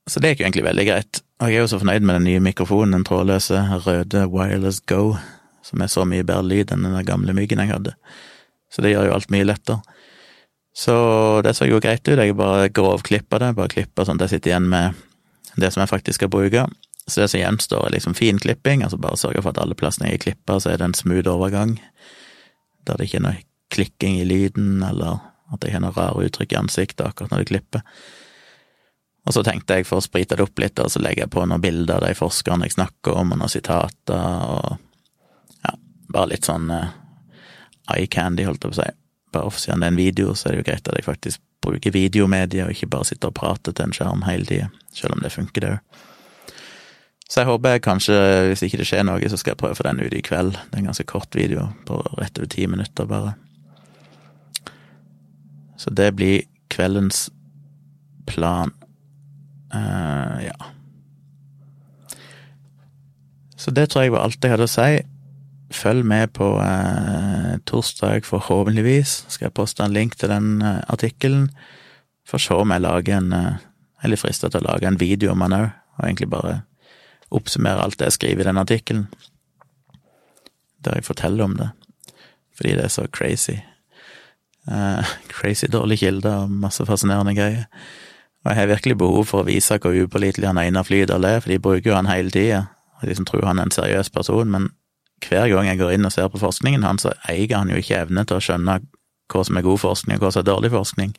Så 0.08 0.20
det 0.22 0.32
gikk 0.32 0.42
jo 0.42 0.46
egentlig 0.46 0.68
veldig 0.68 0.84
greit. 0.86 1.20
Og 1.42 1.50
jeg 1.50 1.58
er 1.58 1.64
jo 1.64 1.70
så 1.72 1.80
fornøyd 1.80 2.06
med 2.06 2.18
den 2.18 2.28
nye 2.28 2.44
mikrofonen, 2.44 2.94
den 2.94 3.06
trådløse 3.08 3.64
røde 3.86 4.24
Wireless 4.30 4.80
Go, 4.86 5.16
som 5.68 5.84
er 5.84 5.92
så 5.92 6.04
mye 6.08 6.24
bedre 6.26 6.48
lyd 6.48 6.72
enn 6.74 6.86
den 6.88 6.98
gamle 7.06 7.34
myggen 7.36 7.60
jeg 7.62 7.72
hadde. 7.74 7.94
Så 8.72 8.84
det 8.84 8.94
gjør 8.94 9.08
jo 9.08 9.16
alt 9.16 9.32
mye 9.32 9.46
lettere. 9.46 9.96
Så 10.78 10.94
det 11.42 11.56
så 11.58 11.66
jo 11.66 11.80
greit 11.82 12.06
ut, 12.06 12.18
jeg 12.18 12.36
bare 12.38 12.68
grovklippa 12.70 13.40
det, 13.42 13.54
bare 13.58 13.72
klippa 13.72 14.04
sånn 14.06 14.20
at 14.20 14.28
jeg 14.28 14.38
sitter 14.38 14.52
igjen 14.52 14.68
med 14.70 14.98
det 15.58 15.72
som 15.74 15.82
jeg 15.82 15.90
faktisk 15.90 16.20
skal 16.20 16.30
bruke. 16.32 16.68
Så 17.08 17.22
det 17.22 17.30
som 17.32 17.40
gjenstår, 17.40 17.86
er 17.86 17.96
liksom 17.96 18.14
finklipping, 18.14 18.84
altså 18.84 19.00
bare 19.00 19.18
sørge 19.18 19.42
for 19.42 19.54
at 19.54 19.60
alle 19.62 19.76
plassene 19.78 20.12
jeg 20.12 20.22
klipper, 20.26 20.60
så 20.60 20.70
er 20.70 20.78
det 20.78 20.90
en 20.90 20.96
smooth 20.96 21.30
overgang, 21.32 21.78
der 22.86 23.00
det 23.00 23.08
ikke 23.08 23.20
er 23.22 23.26
noe 23.26 23.42
klikking 23.74 24.20
i 24.20 24.28
lyden, 24.28 24.82
eller 24.84 25.18
at 25.52 25.64
jeg 25.64 25.74
har 25.74 25.82
noe 25.82 25.96
rare 25.96 26.28
uttrykk 26.28 26.52
i 26.52 26.60
ansiktet 26.60 27.06
akkurat 27.06 27.32
når 27.32 27.42
du 27.42 27.52
klipper. 27.54 27.84
Og 29.28 29.34
så 29.34 29.42
tenkte 29.44 29.80
jeg, 29.80 29.88
for 29.88 30.00
å 30.00 30.04
sprite 30.04 30.36
det 30.36 30.44
opp 30.44 30.60
litt, 30.60 30.78
og 30.80 30.92
så 30.92 31.02
legger 31.04 31.26
jeg 31.26 31.32
på 31.34 31.44
noen 31.44 31.64
bilder 31.64 31.98
av 31.98 32.06
de 32.06 32.14
forskerne 32.16 32.68
jeg 32.68 32.76
snakker 32.78 33.18
om, 33.18 33.32
og 33.32 33.40
noen 33.40 33.52
sitater, 33.52 34.28
og 34.52 34.76
bare 36.12 36.32
litt 36.32 36.48
sånn 36.48 36.70
uh, 36.72 36.90
eye 37.94 38.08
candy, 38.10 38.46
holdt 38.48 38.64
jeg 38.64 38.72
på 38.72 38.76
å 38.76 38.80
si. 38.80 38.90
Bare 39.34 39.52
siden 39.60 39.82
det 39.82 39.88
er 39.88 39.94
en 39.94 40.00
video, 40.00 40.34
så 40.34 40.48
er 40.48 40.54
det 40.54 40.62
jo 40.62 40.68
greit 40.70 40.88
at 40.88 40.98
jeg 40.98 41.06
faktisk 41.08 41.42
bruker 41.64 41.92
videomedier, 41.92 42.68
og 42.68 42.76
ikke 42.76 42.90
bare 42.94 43.08
sitter 43.08 43.32
og 43.32 43.38
prater 43.38 43.74
til 43.74 43.88
en 43.88 43.96
skjerm 43.96 44.22
hele 44.28 44.48
tida, 44.48 44.70
selv 44.94 45.16
om 45.16 45.24
det 45.24 45.34
funker, 45.34 45.64
det 45.64 45.74
òg. 45.76 46.04
Så 47.28 47.42
jeg 47.42 47.48
håper 47.50 47.74
jeg 47.74 47.82
kanskje, 47.84 48.14
hvis 48.48 48.62
ikke 48.64 48.78
det 48.80 48.86
skjer 48.88 49.02
noe, 49.04 49.28
så 49.28 49.36
skal 49.36 49.52
jeg 49.52 49.60
prøve 49.60 49.76
å 49.76 49.78
få 49.78 49.84
den 49.84 50.00
ut 50.00 50.14
i 50.16 50.22
kveld. 50.24 50.54
Det 50.56 50.78
er 50.78 50.80
en 50.80 50.88
ganske 50.88 51.04
kort 51.10 51.36
video, 51.36 51.66
på 51.84 51.98
rett 52.16 52.40
over 52.40 52.48
ti 52.48 52.64
minutter, 52.64 53.08
bare. 53.10 53.34
Så 55.76 55.92
det 55.92 56.14
blir 56.16 56.46
kveldens 56.72 57.26
plan. 58.26 58.72
Uh, 59.74 60.40
ja. 60.46 60.56
Så 63.60 63.76
det 63.76 63.90
tror 63.90 64.06
jeg 64.06 64.16
var 64.16 64.24
alt 64.24 64.40
jeg 64.40 64.54
hadde 64.54 64.68
å 64.68 64.72
si. 64.72 64.88
Følg 65.74 66.04
med 66.08 66.32
på 66.32 66.46
eh, 66.62 67.58
torsdag, 67.68 68.24
forhåpentligvis. 68.24 69.24
Skal 69.28 69.48
jeg 69.48 69.56
poste 69.56 69.84
en 69.84 69.92
link 69.92 70.16
til 70.16 70.32
den 70.32 70.62
eh, 70.64 70.80
artikkelen. 70.88 71.50
Får 72.28 72.44
se 72.44 72.56
om 72.56 72.72
jeg 72.72 72.84
lager 72.84 73.18
en 73.18 73.32
Jeg 73.32 74.06
er 74.06 74.12
litt 74.12 74.22
frista 74.22 74.48
til 74.48 74.62
å 74.62 74.68
lage 74.68 74.86
en 74.86 75.00
video 75.00 75.32
om 75.32 75.40
den 75.42 75.56
òg, 75.56 75.70
og 75.98 76.04
egentlig 76.06 76.28
bare 76.30 76.60
oppsummere 77.34 77.82
alt 77.82 77.98
det 77.98 78.12
jeg 78.12 78.16
skriver 78.16 78.44
i 78.44 78.48
den 78.48 78.60
artikkelen, 78.60 79.08
der 80.86 81.00
jeg 81.00 81.08
forteller 81.08 81.44
om 81.44 81.56
det, 81.58 81.66
fordi 82.54 82.76
det 82.78 82.84
er 82.86 82.94
så 82.94 83.06
crazy. 83.12 83.58
Eh, 84.70 85.14
crazy 85.34 85.66
dårlige 85.66 86.06
kilder 86.06 86.44
og 86.44 86.54
masse 86.64 86.86
fascinerende 86.86 87.34
greier. 87.34 87.66
Og 88.44 88.52
jeg 88.52 88.60
har 88.60 88.70
virkelig 88.70 88.98
behov 88.98 89.24
for 89.28 89.42
å 89.42 89.48
vise 89.48 89.80
hvor 89.82 89.96
upålitelig 89.96 90.46
han 90.46 90.60
ene 90.62 90.84
Flydal 90.86 91.26
er, 91.26 91.40
for 91.42 91.52
de 91.52 91.60
bruker 91.62 91.90
jo 91.90 91.98
han 91.98 92.08
hele 92.08 92.30
tida, 92.32 92.68
de 93.02 93.14
som 93.14 93.26
tror 93.28 93.46
han 93.50 93.58
er 93.58 93.68
en 93.68 93.74
seriøs 93.74 94.10
person, 94.14 94.48
men 94.50 94.70
hver 95.24 95.48
gang 95.50 95.68
jeg 95.70 95.80
går 95.80 95.96
inn 95.96 96.08
og 96.08 96.14
ser 96.14 96.30
på 96.32 96.40
forskningen 96.42 96.86
hans, 96.86 97.04
så 97.06 97.14
eier 97.28 97.56
han 97.56 97.70
jo 97.72 97.80
ikke 97.80 98.02
evne 98.04 98.24
til 98.28 98.38
å 98.38 98.44
skjønne 98.44 98.80
hva 99.28 99.44
som 99.44 99.58
er 99.58 99.66
god 99.66 99.80
forskning, 99.82 100.18
og 100.18 100.24
hva 100.24 100.32
som 100.32 100.42
er 100.42 100.50
dårlig 100.50 100.72
forskning. 100.72 101.14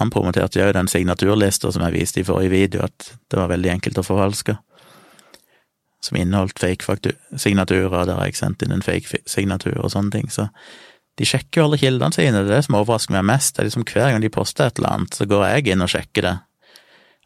Han 0.00 0.10
promoterte 0.10 0.60
jo 0.60 0.70
den 0.72 0.88
signaturlista 0.88 1.72
som 1.72 1.84
jeg 1.84 1.96
viste 1.98 2.22
i 2.22 2.26
forrige 2.26 2.54
video, 2.54 2.86
at 2.86 3.12
det 3.28 3.40
var 3.40 3.50
veldig 3.52 3.74
enkelt 3.74 4.00
å 4.00 4.06
forfalske. 4.06 4.56
Som 6.02 6.18
inneholdt 6.18 6.58
fake 6.58 6.96
signaturer, 7.38 8.06
der 8.08 8.22
jeg 8.24 8.38
sendte 8.38 8.66
inn 8.66 8.74
en 8.78 8.84
fake 8.84 9.20
signatur 9.28 9.76
og 9.76 9.92
sånne 9.92 10.14
ting. 10.16 10.32
Så 10.32 10.48
de 11.20 11.28
sjekker 11.28 11.60
jo 11.60 11.66
alle 11.68 11.80
kildene 11.82 12.16
sine, 12.16 12.40
det 12.40 12.48
er 12.48 12.56
det 12.56 12.64
som 12.66 12.78
overrasker 12.80 13.18
meg 13.18 13.28
mest. 13.34 13.54
Det 13.54 13.62
er 13.62 13.68
liksom 13.68 13.84
Hver 13.84 14.14
gang 14.14 14.24
de 14.24 14.32
poster 14.32 14.70
et 14.70 14.80
eller 14.80 14.96
annet, 14.96 15.18
så 15.18 15.28
går 15.28 15.44
jeg 15.50 15.74
inn 15.74 15.84
og 15.84 15.92
sjekker 15.92 16.28
det, 16.28 16.34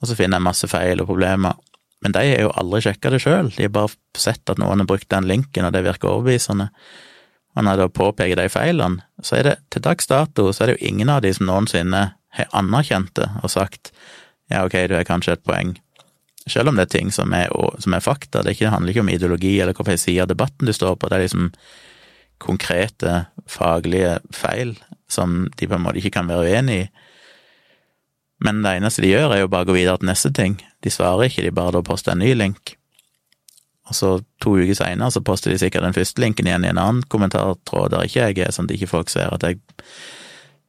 og 0.03 0.11
så 0.11 0.18
finner 0.18 0.40
jeg 0.40 0.49
masse 0.49 0.68
feil 0.68 1.01
og 1.01 1.09
problemer. 1.12 1.55
Men 2.07 2.14
de 2.14 2.23
har 2.23 2.45
jo 2.45 2.55
aldri 2.55 2.85
sjekka 2.85 3.11
det 3.11 3.19
sjøl, 3.25 3.49
de 3.51 3.64
har 3.66 3.73
bare 3.75 3.90
sett 4.14 4.47
at 4.53 4.61
noen 4.62 4.79
har 4.79 4.87
brukt 4.87 5.09
den 5.11 5.27
linken, 5.27 5.66
og 5.66 5.73
det 5.75 5.81
virker 5.83 6.12
overbevisende. 6.12 6.69
Og 7.59 7.64
når 7.66 7.81
de 7.81 7.87
påpeker 7.97 8.38
de 8.38 8.45
feilene, 8.53 9.03
så 9.27 9.40
er 9.40 9.49
det 9.49 9.55
til 9.75 9.83
dags 9.83 10.07
dato 10.07 10.45
så 10.53 10.62
er 10.62 10.71
det 10.71 10.77
jo 10.77 10.92
ingen 10.92 11.11
av 11.11 11.25
de 11.25 11.33
som 11.35 11.49
noensinne 11.49 12.03
har 12.38 12.55
anerkjent 12.55 13.11
det 13.19 13.27
og 13.40 13.51
sagt 13.51 13.90
ja, 14.53 14.61
ok, 14.62 14.77
du 14.87 14.95
har 14.95 15.09
kanskje 15.09 15.35
et 15.35 15.42
poeng, 15.42 15.73
selv 16.47 16.71
om 16.71 16.79
det 16.79 16.87
er 16.87 16.92
ting 16.95 17.11
som 17.11 17.35
er, 17.35 17.51
som 17.83 17.97
er 17.97 18.05
fakta. 18.05 18.45
Det, 18.47 18.55
ikke, 18.55 18.69
det 18.69 18.75
handler 18.77 18.95
ikke 18.95 19.03
om 19.03 19.11
ideologi 19.11 19.57
eller 19.59 19.75
hvilken 19.75 19.99
side 19.99 20.23
av 20.23 20.31
debatten 20.31 20.71
du 20.71 20.75
står 20.77 20.95
på, 20.95 21.11
det 21.11 21.19
er 21.19 21.25
liksom 21.25 21.51
konkrete, 22.38 23.25
faglige 23.51 24.21
feil 24.31 24.77
som 25.11 25.49
de 25.59 25.66
på 25.66 25.75
en 25.75 25.83
måte 25.88 25.99
ikke 25.99 26.14
kan 26.21 26.31
være 26.31 26.55
uenig 26.55 26.79
i. 26.85 26.87
Men 28.47 28.62
det 28.62 28.77
eneste 28.77 29.03
de 29.03 29.11
gjør, 29.11 29.33
er 29.33 29.42
jo 29.42 29.51
bare 29.51 29.64
å 29.64 29.71
gå 29.73 29.79
videre 29.79 29.99
til 29.99 30.11
neste 30.12 30.31
ting. 30.37 30.59
De 30.87 30.92
svarer 30.94 31.27
ikke, 31.27 31.42
de 31.42 31.55
bare 31.55 31.75
da 31.75 31.83
poster 31.83 32.14
en 32.14 32.22
ny 32.22 32.31
link. 32.37 32.77
Og 33.87 33.94
så 33.94 34.12
to 34.42 34.57
uker 34.59 34.75
seinere 34.79 35.14
så 35.14 35.22
poster 35.25 35.53
de 35.53 35.59
sikkert 35.59 35.87
den 35.87 35.96
første 35.96 36.22
linken 36.22 36.46
igjen 36.46 36.66
i 36.66 36.70
en 36.70 36.81
annen 36.83 37.03
kommentartråd 37.11 37.92
der 37.94 38.07
ikke 38.07 38.29
jeg 38.29 38.38
er, 38.42 38.55
sånn 38.55 38.70
at 38.70 38.75
ikke 38.77 38.90
folk 38.90 39.12
ser 39.12 39.35
at 39.35 39.46
jeg 39.46 39.61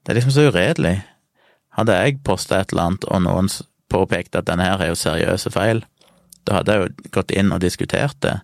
Det 0.06 0.14
er 0.14 0.16
liksom 0.22 0.32
så 0.32 0.46
uredelig. 0.48 1.02
Hadde 1.76 1.96
jeg 2.00 2.22
posta 2.24 2.62
et 2.62 2.72
eller 2.72 2.86
annet, 2.86 3.06
og 3.12 3.22
noen 3.26 3.50
påpekte 3.92 4.40
at 4.40 4.48
denne 4.48 4.64
her 4.64 4.80
er 4.80 4.94
jo 4.94 4.96
seriøse 4.96 5.52
feil, 5.52 5.82
da 6.48 6.62
hadde 6.62 6.74
jeg 6.74 6.86
jo 6.86 7.12
gått 7.18 7.34
inn 7.36 7.52
og 7.52 7.60
diskutert 7.60 8.16
det, 8.24 8.38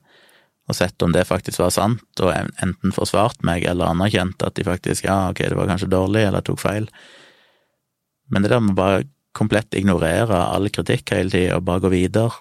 og 0.67 0.75
sett 0.75 1.01
om 1.03 1.13
det 1.15 1.23
faktisk 1.29 1.61
var 1.63 1.71
sant, 1.71 2.03
og 2.19 2.33
enten 2.35 2.91
forsvart 2.95 3.39
meg 3.47 3.63
eller 3.67 3.95
anerkjent 3.95 4.43
at 4.43 4.59
de 4.59 4.67
faktisk 4.67 5.07
ja, 5.07 5.29
ok, 5.31 5.39
det 5.39 5.59
var 5.59 5.71
kanskje 5.71 5.91
dårlig, 5.91 6.25
eller 6.27 6.43
tok 6.43 6.59
feil. 6.59 6.89
Men 8.27 8.43
det 8.43 8.51
der 8.51 8.63
med 8.63 8.75
bare 8.75 9.05
komplett 9.33 9.73
ignorere 9.77 10.37
all 10.37 10.69
kritikk 10.73 11.15
hele 11.15 11.33
tida 11.33 11.57
og 11.57 11.65
bare 11.67 11.83
gå 11.85 11.93
videre 11.93 12.31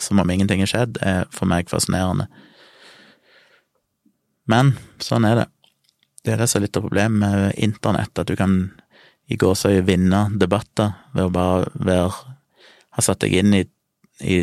som 0.00 0.20
om 0.22 0.30
ingenting 0.30 0.62
har 0.62 0.70
skjedd, 0.70 1.00
er 1.02 1.26
for 1.34 1.50
meg 1.50 1.68
fascinerende. 1.70 2.28
Men 4.50 4.74
sånn 5.02 5.26
er 5.28 5.42
det. 5.42 5.48
Det 6.24 6.34
er 6.34 6.40
det 6.42 6.48
som 6.50 6.60
er 6.60 6.66
litt 6.66 6.78
av 6.78 6.84
problemet 6.86 7.20
med 7.20 7.58
internett, 7.60 8.18
at 8.18 8.28
du 8.28 8.36
kan 8.38 8.56
i 9.30 9.38
gåsehøyde 9.40 9.86
vinne 9.86 10.24
debatter 10.40 10.94
ved 11.14 11.28
å 11.28 11.34
bare 11.34 11.70
være 11.74 12.10
ha 12.90 13.04
satt 13.04 13.22
deg 13.22 13.36
inn 13.40 13.54
i, 13.54 13.62
i 14.26 14.38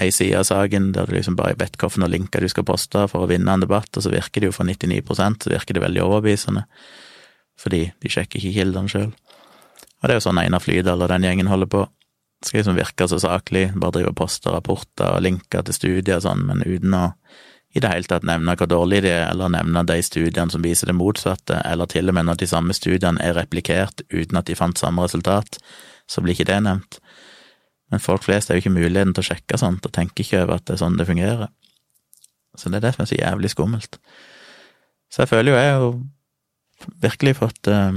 ei 0.00 0.08
side 0.14 0.38
av 0.38 0.46
saken 0.48 0.90
der 0.96 1.08
du 1.08 1.12
liksom 1.18 1.36
bare 1.36 1.58
vet 1.60 1.76
hvilke 1.76 2.08
linker 2.08 2.40
du 2.40 2.48
skal 2.48 2.64
poste 2.64 3.04
for 3.12 3.24
å 3.24 3.30
vinne 3.30 3.52
en 3.52 3.64
debatt, 3.64 3.90
og 3.92 4.04
så 4.04 4.12
virker 4.12 4.40
det 4.40 4.48
jo 4.48 4.56
for 4.56 4.68
99 4.68 5.02
så 5.12 5.52
virker 5.52 5.76
det 5.76 5.84
veldig 5.84 6.04
overbevisende, 6.06 6.64
fordi 7.60 7.90
de 8.00 8.12
sjekker 8.12 8.40
ikke 8.40 8.56
kildene 8.56 8.88
sjøl. 8.88 9.12
Og 10.02 10.08
det 10.08 10.16
er 10.16 10.18
jo 10.18 10.26
sånn 10.26 10.40
Einar 10.42 10.62
Flydal 10.62 11.04
og 11.04 11.10
den 11.12 11.24
gjengen 11.26 11.50
holder 11.50 11.70
på. 11.70 11.84
Skal 12.42 12.58
liksom 12.58 12.78
virke 12.78 13.06
så 13.06 13.20
saklig, 13.22 13.68
bare 13.78 14.00
drive 14.00 14.10
og 14.10 14.18
poste 14.18 14.50
rapporter 14.50 15.14
og 15.14 15.22
linker 15.22 15.62
til 15.62 15.76
studier 15.76 16.18
og 16.18 16.24
sånn, 16.26 16.42
men 16.48 16.64
uten 16.66 16.98
å 16.98 17.06
i 17.72 17.80
det 17.80 17.88
hele 17.88 18.04
tatt 18.04 18.26
nevne 18.28 18.52
hvor 18.58 18.68
dårlig 18.68 18.98
de 19.06 19.08
er, 19.14 19.30
eller 19.30 19.48
nevne 19.54 19.80
de 19.88 19.96
studiene 20.04 20.52
som 20.52 20.64
viser 20.64 20.90
det 20.90 20.96
motsatte, 20.98 21.56
eller 21.64 21.88
til 21.88 22.10
og 22.10 22.18
med 22.18 22.28
når 22.28 22.42
de 22.42 22.48
samme 22.50 22.74
studiene 22.76 23.22
er 23.24 23.38
replikert 23.38 24.02
uten 24.12 24.36
at 24.36 24.50
de 24.50 24.56
fant 24.58 24.76
samme 24.76 25.06
resultat, 25.06 25.56
så 26.04 26.20
blir 26.20 26.36
ikke 26.36 26.50
det 26.50 26.58
nevnt. 26.66 26.98
Men 27.92 28.02
folk 28.02 28.26
flest 28.26 28.50
har 28.50 28.58
jo 28.58 28.64
ikke 28.64 28.74
muligheten 28.74 29.14
til 29.16 29.24
å 29.24 29.28
sjekke 29.30 29.60
sånt, 29.60 29.88
og 29.88 29.94
tenker 29.96 30.24
ikke 30.24 30.42
over 30.44 30.58
at 30.58 30.66
det 30.68 30.76
er 30.76 30.82
sånn 30.82 30.98
det 31.00 31.08
fungerer. 31.08 31.48
Så 32.60 32.68
det 32.68 32.82
er 32.82 32.86
det 32.86 32.94
som 32.96 33.06
er 33.06 33.08
så 33.08 33.20
jævlig 33.20 33.52
skummelt. 33.54 33.96
Så 35.12 35.24
jeg 35.24 35.32
føler 35.32 35.52
jo 35.52 35.60
jeg 35.60 35.72
har 35.72 35.88
virkelig 37.00 37.34
fått 37.40 37.72
uh, 37.72 37.96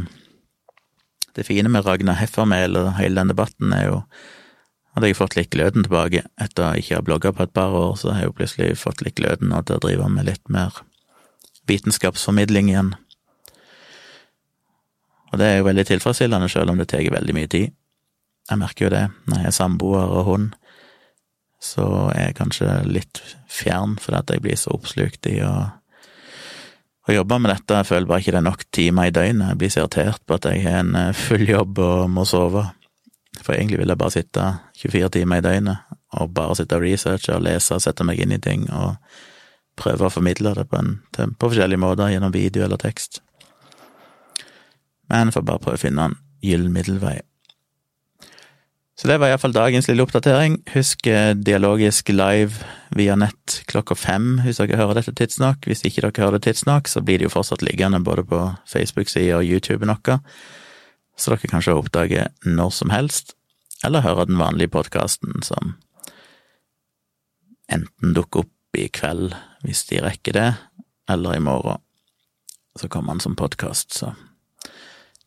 Det 1.35 1.45
fine 1.47 1.69
med 1.71 1.85
Ragnar 1.85 2.17
Heffermel 2.19 2.77
og 2.79 2.93
hele 2.99 3.19
den 3.19 3.33
debatten 3.33 3.73
er 3.75 3.89
jo 3.89 4.01
hadde 4.95 5.09
jeg 5.09 5.17
fått 5.19 5.35
litt 5.35 5.51
gløden 5.51 5.83
tilbake 5.83 6.21
etter 6.39 6.69
å 6.69 6.75
ikke 6.79 6.95
ha 6.95 7.03
blogga 7.03 7.33
på 7.35 7.43
et 7.43 7.55
par 7.55 7.73
år, 7.75 7.97
så 7.99 8.13
har 8.13 8.21
jeg 8.21 8.29
jo 8.29 8.35
plutselig 8.37 8.77
fått 8.79 9.01
litt 9.03 9.17
gløden 9.19 9.51
og 9.51 9.65
til 9.67 9.75
å 9.75 9.83
drive 9.83 10.07
med 10.07 10.29
litt 10.29 10.47
mer 10.47 10.77
vitenskapsformidling 11.67 12.69
igjen. 12.71 12.93
Og 15.33 15.41
det 15.41 15.49
er 15.49 15.57
jo 15.59 15.67
veldig 15.67 15.83
tilfredsstillende, 15.89 16.47
selv 16.47 16.71
om 16.71 16.79
det 16.79 16.87
tar 16.93 17.03
veldig 17.11 17.35
mye 17.35 17.51
tid. 17.51 17.73
Jeg 18.47 18.61
merker 18.61 18.85
jo 18.85 18.93
det 18.93 19.03
når 19.25 19.41
jeg 19.41 19.51
er 19.51 19.57
samboer 19.57 20.13
og 20.15 20.29
hund, 20.29 20.53
så 21.59 21.85
er 22.13 22.29
jeg 22.29 22.37
kanskje 22.39 22.69
litt 22.87 23.19
fjern 23.51 23.97
fordi 23.99 24.21
at 24.21 24.31
jeg 24.31 24.43
blir 24.45 24.59
så 24.59 24.75
oppslukt 24.77 25.27
i 25.27 25.39
å, 25.43 25.53
å 27.05 27.13
jobbe 27.13 27.37
med 27.41 27.51
dette. 27.53 27.81
Jeg 27.81 27.89
føler 27.89 28.09
bare 28.09 28.23
ikke 28.23 28.33
det 28.33 28.41
er 28.41 28.47
nok 28.47 28.65
timer 28.73 29.09
i 29.09 29.13
døgnet. 29.13 29.51
Jeg 29.51 29.59
blir 29.61 29.73
så 29.73 29.83
irritert 29.83 30.23
på 30.25 30.39
at 30.39 30.47
jeg 30.49 30.63
har 30.65 30.81
en 30.81 30.95
eh, 30.99 31.13
full 31.17 31.45
jobb 31.49 31.81
og 31.85 32.09
må 32.13 32.25
sove. 32.29 32.65
For 33.41 33.53
egentlig 33.53 33.81
vil 33.81 33.91
jeg 33.91 34.01
bare 34.01 34.15
sitte 34.15 34.47
24 34.79 35.11
timer 35.17 35.41
i 35.41 35.45
døgnet 35.45 35.95
og 36.15 36.33
bare 36.33 36.55
sitte 36.55 36.77
og 36.77 36.85
researche 36.85 37.35
og 37.35 37.43
lese 37.43 37.75
og 37.75 37.83
sette 37.83 38.05
meg 38.07 38.21
inn 38.23 38.31
i 38.31 38.41
ting 38.41 38.69
og 38.71 38.95
prøve 39.75 40.07
å 40.07 40.13
formidle 40.13 40.53
det 40.55 40.63
på, 40.71 40.79
en, 40.79 41.01
på 41.11 41.49
forskjellige 41.51 41.81
måter, 41.81 42.13
gjennom 42.13 42.31
video 42.31 42.63
eller 42.63 42.79
tekst. 42.79 43.19
Men 45.11 45.27
jeg 45.27 45.35
får 45.35 45.47
bare 45.49 45.63
prøve 45.65 45.79
å 45.79 45.83
finne 45.83 46.05
en 46.09 46.15
gyllen 46.45 46.71
middelvei. 46.73 47.17
Så 48.95 49.09
det 49.11 49.17
var 49.19 49.27
iallfall 49.27 49.51
dagens 49.51 49.89
lille 49.89 50.03
oppdatering. 50.05 50.61
Husk 50.71 51.07
eh, 51.11 51.33
dialogisk 51.35 52.09
live 52.13 52.63
via 52.95 53.17
nett 53.19 53.59
klokka 53.67 53.97
fem 53.99 54.37
hvis 54.45 54.61
dere 54.61 54.79
hører 54.79 55.01
dette 55.01 55.11
tidsnok. 55.19 55.67
Hvis 55.67 55.83
ikke 55.83 56.05
dere 56.05 56.23
hører 56.23 56.39
det 56.39 56.47
tidsnok, 56.47 56.87
så 56.87 57.03
blir 57.03 57.19
det 57.19 57.27
jo 57.27 57.33
fortsatt 57.33 57.65
liggende 57.65 57.99
både 57.99 58.23
på 58.29 58.45
Facebook-sida 58.71 59.41
og 59.41 59.49
YouTube 59.49 59.83
noe 59.89 60.21
så 61.15 61.31
dere 61.31 61.49
kanskje 61.49 61.75
oppdager 61.75 62.31
når 62.45 62.71
som 62.75 62.91
helst, 62.93 63.35
eller 63.85 64.03
høre 64.03 64.27
den 64.27 64.39
vanlige 64.39 64.73
podkasten 64.73 65.43
som 65.45 65.75
enten 67.71 68.13
dukker 68.15 68.45
opp 68.45 68.77
i 68.77 68.89
kveld, 68.91 69.33
hvis 69.63 69.85
de 69.89 70.01
rekker 70.03 70.35
det, 70.35 70.49
eller 71.09 71.37
i 71.37 71.43
morgen. 71.43 71.81
Så 72.75 72.89
kommer 72.91 73.15
den 73.15 73.23
som 73.23 73.37
podkast, 73.39 73.95
så 73.95 74.11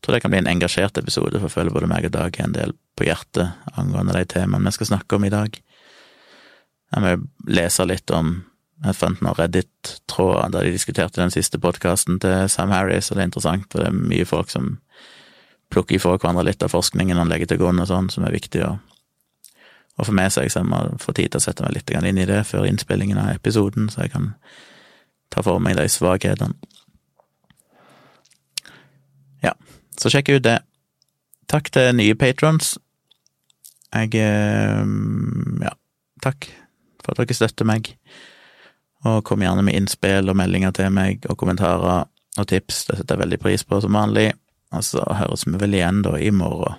tror 0.01 0.15
det 0.15 0.21
kan 0.23 0.31
bli 0.31 0.41
en 0.41 0.51
engasjert 0.51 0.97
episode, 0.97 1.35
for 1.37 1.49
jeg 1.49 1.55
føler 1.55 1.75
både 1.75 1.89
meg 1.91 2.07
og 2.07 2.13
Dag 2.15 2.37
har 2.39 2.47
en 2.47 2.55
del 2.55 2.75
på 2.97 3.07
hjertet 3.07 3.75
angående 3.79 4.15
de 4.15 4.25
temaene 4.29 4.71
vi 4.71 4.77
skal 4.77 4.93
snakke 4.93 5.17
om 5.17 5.25
i 5.27 5.33
dag. 5.33 5.59
Jeg 6.89 7.03
må 7.05 7.15
lese 7.51 7.85
litt 7.87 8.11
om 8.15 8.39
Jeg 8.79 8.95
fant 8.95 9.19
noen 9.19 9.35
Reddit-tråder 9.35 10.53
der 10.53 10.63
de 10.63 10.69
diskuterte 10.71 11.19
den 11.19 11.33
siste 11.33 11.59
podkasten 11.59 12.15
til 12.23 12.45
Sam 12.47 12.71
Harris, 12.71 13.09
og 13.11 13.17
det 13.17 13.25
er 13.25 13.27
interessant, 13.27 13.65
for 13.67 13.83
det 13.83 13.89
er 13.89 13.97
mye 14.13 14.27
folk 14.27 14.53
som 14.53 14.77
plukker 15.67 15.97
ifra 15.97 16.13
hverandre 16.15 16.45
litt 16.47 16.63
av 16.63 16.71
forskningen 16.71 17.19
han 17.19 17.27
legger 17.27 17.51
til 17.51 17.59
grunn, 17.59 17.81
og 17.83 17.89
sånn, 17.89 18.07
som 18.07 18.23
er 18.23 18.31
viktig 18.31 18.63
å, 18.63 18.69
å 19.99 20.07
få 20.07 20.15
med 20.15 20.31
seg, 20.31 20.47
så 20.47 20.61
jeg 20.61 20.69
må 20.71 20.79
få 21.03 21.11
tid 21.11 21.33
til 21.33 21.41
å 21.41 21.43
sette 21.43 21.65
meg 21.65 21.75
litt 21.75 21.91
inn 21.91 22.23
i 22.23 22.29
det 22.29 22.39
før 22.47 22.69
innspillingen 22.69 23.19
av 23.19 23.33
episoden, 23.35 23.91
så 23.91 24.05
jeg 24.05 24.13
kan 24.15 24.31
ta 25.29 25.43
for 25.43 25.59
meg 25.59 25.75
de 25.75 25.83
svakhetene. 25.91 26.55
Ja, 29.43 29.53
så 29.99 30.11
sjekk 30.11 30.33
ut 30.37 30.45
det. 30.45 30.59
Takk 31.49 31.71
til 31.73 31.91
nye 31.97 32.17
patrons. 32.19 32.77
Jeg 33.93 34.15
eh, 34.21 34.83
Ja, 35.65 35.73
takk 36.23 36.49
for 37.03 37.15
at 37.15 37.23
dere 37.23 37.37
støtter 37.37 37.67
meg. 37.67 37.93
Og 39.07 39.23
kom 39.27 39.41
gjerne 39.43 39.63
med 39.63 39.77
innspill 39.79 40.29
og 40.29 40.37
meldinger 40.37 40.75
til 40.75 40.91
meg, 40.91 41.23
og 41.31 41.39
kommentarer 41.39 42.05
og 42.39 42.47
tips. 42.47 42.85
Det 42.89 42.99
setter 42.99 43.15
jeg 43.15 43.23
veldig 43.23 43.39
pris 43.41 43.63
på, 43.63 43.79
som 43.81 43.95
vanlig. 43.95 44.31
Og 44.75 44.83
så 44.85 45.03
høres 45.21 45.47
vi 45.47 45.57
vel 45.57 45.77
igjen 45.79 46.03
da 46.05 46.17
i 46.19 46.29
morgen. 46.35 46.77